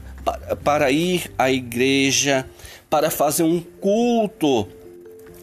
para 0.62 0.88
ir 0.92 1.32
à 1.36 1.50
igreja, 1.50 2.48
para 2.88 3.10
fazer 3.10 3.42
um 3.42 3.60
culto 3.80 4.68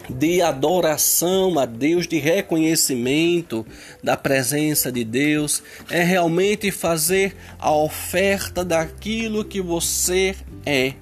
de 0.09 0.41
adoração 0.41 1.57
a 1.59 1.65
Deus, 1.65 2.07
de 2.07 2.17
reconhecimento 2.17 3.65
da 4.03 4.17
presença 4.17 4.91
de 4.91 5.03
Deus, 5.03 5.63
é 5.89 6.03
realmente 6.03 6.71
fazer 6.71 7.35
a 7.59 7.73
oferta 7.73 8.63
daquilo 8.63 9.45
que 9.45 9.61
você 9.61 10.35
é, 10.65 10.93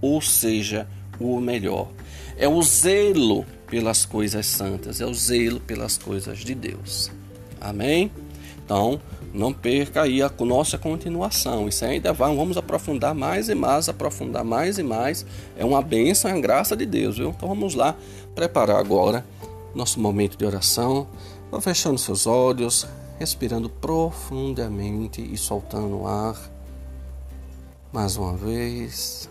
ou 0.00 0.20
seja, 0.20 0.86
o 1.18 1.40
melhor. 1.40 1.90
É 2.36 2.48
o 2.48 2.60
zelo 2.62 3.46
pelas 3.68 4.04
coisas 4.04 4.46
santas, 4.46 5.00
é 5.00 5.06
o 5.06 5.14
zelo 5.14 5.60
pelas 5.60 5.96
coisas 5.96 6.38
de 6.38 6.54
Deus. 6.54 7.10
Amém? 7.60 8.10
Então, 8.64 9.00
não 9.32 9.52
perca 9.52 10.02
aí 10.02 10.22
a 10.22 10.30
nossa 10.40 10.78
continuação. 10.78 11.68
Isso 11.68 11.84
ainda 11.84 12.12
vai, 12.12 12.34
vamos 12.34 12.56
aprofundar 12.56 13.14
mais 13.14 13.48
e 13.48 13.54
mais, 13.54 13.88
aprofundar 13.88 14.44
mais 14.44 14.78
e 14.78 14.82
mais. 14.82 15.26
É 15.56 15.64
uma 15.64 15.82
bênção, 15.82 16.30
é 16.30 16.34
a 16.34 16.40
graça 16.40 16.76
de 16.76 16.86
Deus, 16.86 17.18
viu? 17.18 17.30
Então 17.30 17.48
vamos 17.48 17.74
lá 17.74 17.94
preparar 18.34 18.76
agora 18.76 19.24
nosso 19.74 20.00
momento 20.00 20.38
de 20.38 20.46
oração. 20.46 21.06
Vá 21.50 21.60
fechando 21.60 21.98
seus 21.98 22.26
olhos, 22.26 22.86
respirando 23.18 23.68
profundamente 23.68 25.20
e 25.20 25.36
soltando 25.36 26.02
o 26.02 26.06
ar. 26.06 26.38
Mais 27.92 28.16
uma 28.16 28.36
vez. 28.36 29.28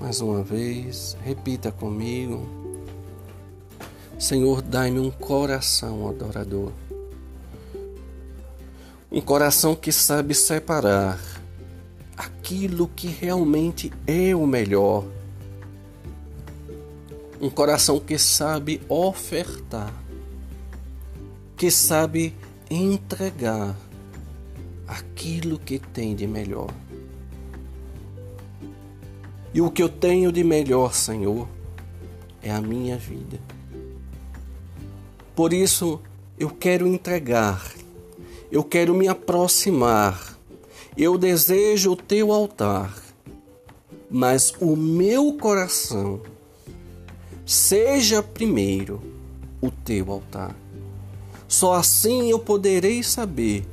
Mais 0.00 0.20
uma 0.20 0.42
vez, 0.42 1.16
repita 1.24 1.70
comigo. 1.70 2.61
Senhor, 4.22 4.62
dai-me 4.62 5.00
um 5.00 5.10
coração 5.10 6.08
adorador. 6.08 6.70
Um 9.10 9.20
coração 9.20 9.74
que 9.74 9.90
sabe 9.90 10.32
separar 10.32 11.18
aquilo 12.16 12.86
que 12.86 13.08
realmente 13.08 13.92
é 14.06 14.32
o 14.32 14.46
melhor. 14.46 15.04
Um 17.40 17.50
coração 17.50 17.98
que 17.98 18.16
sabe 18.16 18.80
ofertar, 18.88 19.92
que 21.56 21.68
sabe 21.68 22.32
entregar 22.70 23.76
aquilo 24.86 25.58
que 25.58 25.80
tem 25.80 26.14
de 26.14 26.28
melhor. 26.28 26.72
E 29.52 29.60
o 29.60 29.68
que 29.68 29.82
eu 29.82 29.88
tenho 29.88 30.30
de 30.30 30.44
melhor, 30.44 30.94
Senhor, 30.94 31.48
é 32.40 32.52
a 32.52 32.60
minha 32.60 32.96
vida. 32.96 33.40
Por 35.34 35.52
isso, 35.52 36.00
eu 36.38 36.50
quero 36.50 36.86
entregar, 36.86 37.72
eu 38.50 38.62
quero 38.62 38.94
me 38.94 39.08
aproximar, 39.08 40.38
eu 40.96 41.16
desejo 41.16 41.92
o 41.92 41.96
teu 41.96 42.32
altar, 42.32 42.94
mas 44.10 44.52
o 44.60 44.76
meu 44.76 45.32
coração 45.34 46.20
seja 47.46 48.22
primeiro 48.22 49.00
o 49.60 49.70
teu 49.70 50.10
altar. 50.12 50.54
Só 51.48 51.74
assim 51.74 52.30
eu 52.30 52.38
poderei 52.38 53.02
saber 53.02 53.64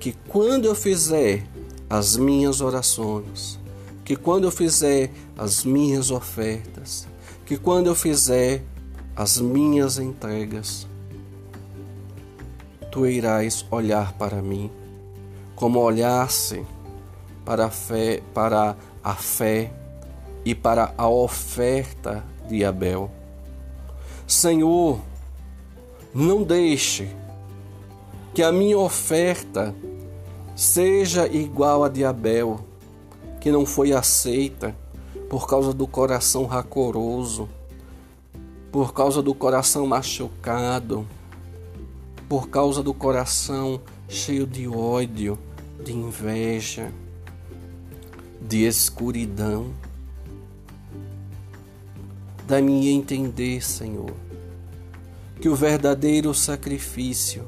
que 0.00 0.14
quando 0.28 0.66
eu 0.66 0.74
fizer 0.74 1.46
as 1.88 2.16
minhas 2.16 2.60
orações, 2.60 3.58
que 4.04 4.16
quando 4.16 4.44
eu 4.44 4.50
fizer 4.50 5.10
as 5.36 5.64
minhas 5.64 6.10
ofertas, 6.10 7.06
que 7.44 7.56
quando 7.56 7.86
eu 7.86 7.94
fizer 7.94 8.62
as 9.16 9.38
minhas 9.38 9.98
entregas, 9.98 10.86
tu 12.94 13.08
irás 13.08 13.66
olhar 13.72 14.12
para 14.12 14.40
mim 14.40 14.70
como 15.56 15.80
olhasse 15.80 16.64
para 17.44 17.66
a 17.66 17.70
fé, 17.70 18.22
para 18.32 18.76
a 19.02 19.14
fé 19.14 19.72
e 20.44 20.54
para 20.54 20.94
a 20.96 21.08
oferta 21.08 22.24
de 22.48 22.64
Abel. 22.64 23.10
Senhor, 24.28 25.00
não 26.14 26.44
deixe 26.44 27.10
que 28.32 28.44
a 28.44 28.52
minha 28.52 28.78
oferta 28.78 29.74
seja 30.54 31.26
igual 31.26 31.82
a 31.82 31.88
de 31.88 32.04
Abel 32.04 32.60
que 33.40 33.50
não 33.50 33.66
foi 33.66 33.92
aceita 33.92 34.72
por 35.28 35.48
causa 35.48 35.72
do 35.72 35.88
coração 35.88 36.46
racoroso, 36.46 37.48
por 38.70 38.94
causa 38.94 39.20
do 39.20 39.34
coração 39.34 39.84
machucado, 39.84 41.04
por 42.34 42.48
causa 42.48 42.82
do 42.82 42.92
coração 42.92 43.80
cheio 44.08 44.44
de 44.44 44.66
ódio, 44.66 45.38
de 45.84 45.92
inveja, 45.92 46.90
de 48.40 48.66
escuridão. 48.66 49.72
Dá-me 52.44 52.88
entender, 52.88 53.64
Senhor, 53.64 54.12
que 55.40 55.48
o 55.48 55.54
verdadeiro 55.54 56.34
sacrifício 56.34 57.46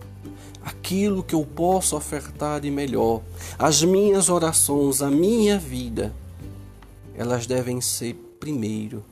aquilo 0.62 1.24
que 1.24 1.34
eu 1.34 1.44
posso 1.44 1.96
ofertar 1.96 2.60
de 2.60 2.70
melhor. 2.70 3.22
As 3.58 3.82
minhas 3.82 4.28
orações, 4.28 5.02
a 5.02 5.10
minha 5.10 5.58
vida, 5.58 6.14
elas 7.16 7.44
devem 7.44 7.80
ser 7.80 8.14
primeiro 8.38 9.04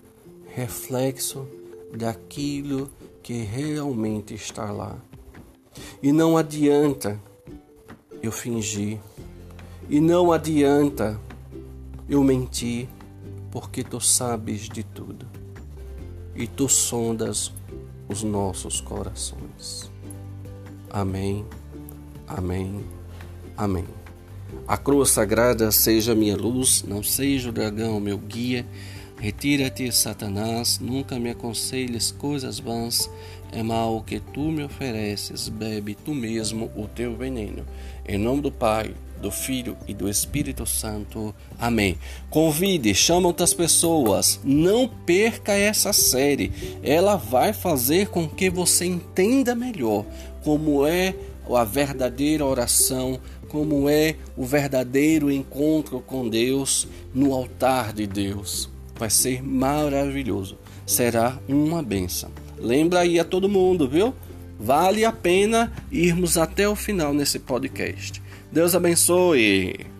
reflexo 0.54 1.48
daquilo 1.92 2.88
que 3.24 3.42
realmente 3.42 4.34
está 4.34 4.70
lá. 4.70 4.96
E 6.02 6.12
não 6.12 6.36
adianta 6.36 7.20
eu 8.22 8.32
fingir, 8.32 8.98
e 9.88 10.00
não 10.00 10.32
adianta 10.32 11.20
eu 12.08 12.22
mentir, 12.22 12.88
porque 13.50 13.84
tu 13.84 14.00
sabes 14.00 14.68
de 14.68 14.82
tudo 14.82 15.26
e 16.34 16.46
tu 16.46 16.68
sondas 16.68 17.52
os 18.08 18.22
nossos 18.22 18.80
corações. 18.80 19.90
Amém, 20.90 21.44
amém, 22.26 22.84
amém. 23.56 23.86
A 24.66 24.76
cruz 24.76 25.10
sagrada 25.10 25.70
seja 25.70 26.14
minha 26.14 26.36
luz, 26.36 26.84
não 26.86 27.02
seja 27.02 27.50
o 27.50 27.52
dragão 27.52 28.00
meu 28.00 28.18
guia. 28.18 28.66
Retira-te, 29.24 29.90
Satanás, 29.90 30.78
nunca 30.78 31.18
me 31.18 31.30
aconselhes 31.30 32.10
coisas 32.10 32.58
vãs. 32.58 33.08
É 33.50 33.62
mal 33.62 33.96
o 33.96 34.02
que 34.02 34.20
tu 34.20 34.50
me 34.50 34.62
ofereces, 34.62 35.48
bebe 35.48 35.94
tu 35.94 36.14
mesmo 36.14 36.70
o 36.76 36.86
teu 36.86 37.16
veneno. 37.16 37.64
Em 38.06 38.18
nome 38.18 38.42
do 38.42 38.52
Pai, 38.52 38.94
do 39.22 39.30
Filho 39.30 39.78
e 39.88 39.94
do 39.94 40.10
Espírito 40.10 40.66
Santo. 40.66 41.34
Amém. 41.58 41.98
Convide, 42.28 42.94
chama 42.94 43.28
outras 43.28 43.54
pessoas. 43.54 44.38
Não 44.44 44.86
perca 44.86 45.52
essa 45.52 45.94
série. 45.94 46.52
Ela 46.82 47.16
vai 47.16 47.54
fazer 47.54 48.08
com 48.08 48.28
que 48.28 48.50
você 48.50 48.84
entenda 48.84 49.54
melhor 49.54 50.04
como 50.42 50.86
é 50.86 51.14
a 51.50 51.64
verdadeira 51.64 52.44
oração, 52.44 53.18
como 53.48 53.88
é 53.88 54.16
o 54.36 54.44
verdadeiro 54.44 55.32
encontro 55.32 55.98
com 56.02 56.28
Deus 56.28 56.86
no 57.14 57.32
altar 57.32 57.94
de 57.94 58.06
Deus. 58.06 58.73
Vai 58.96 59.10
ser 59.10 59.42
maravilhoso. 59.42 60.58
Será 60.86 61.38
uma 61.48 61.82
benção. 61.82 62.30
Lembra 62.58 63.00
aí 63.00 63.18
a 63.18 63.24
todo 63.24 63.48
mundo, 63.48 63.88
viu? 63.88 64.14
Vale 64.58 65.04
a 65.04 65.12
pena 65.12 65.72
irmos 65.90 66.38
até 66.38 66.68
o 66.68 66.76
final 66.76 67.12
nesse 67.12 67.38
podcast. 67.38 68.22
Deus 68.52 68.74
abençoe. 68.74 69.93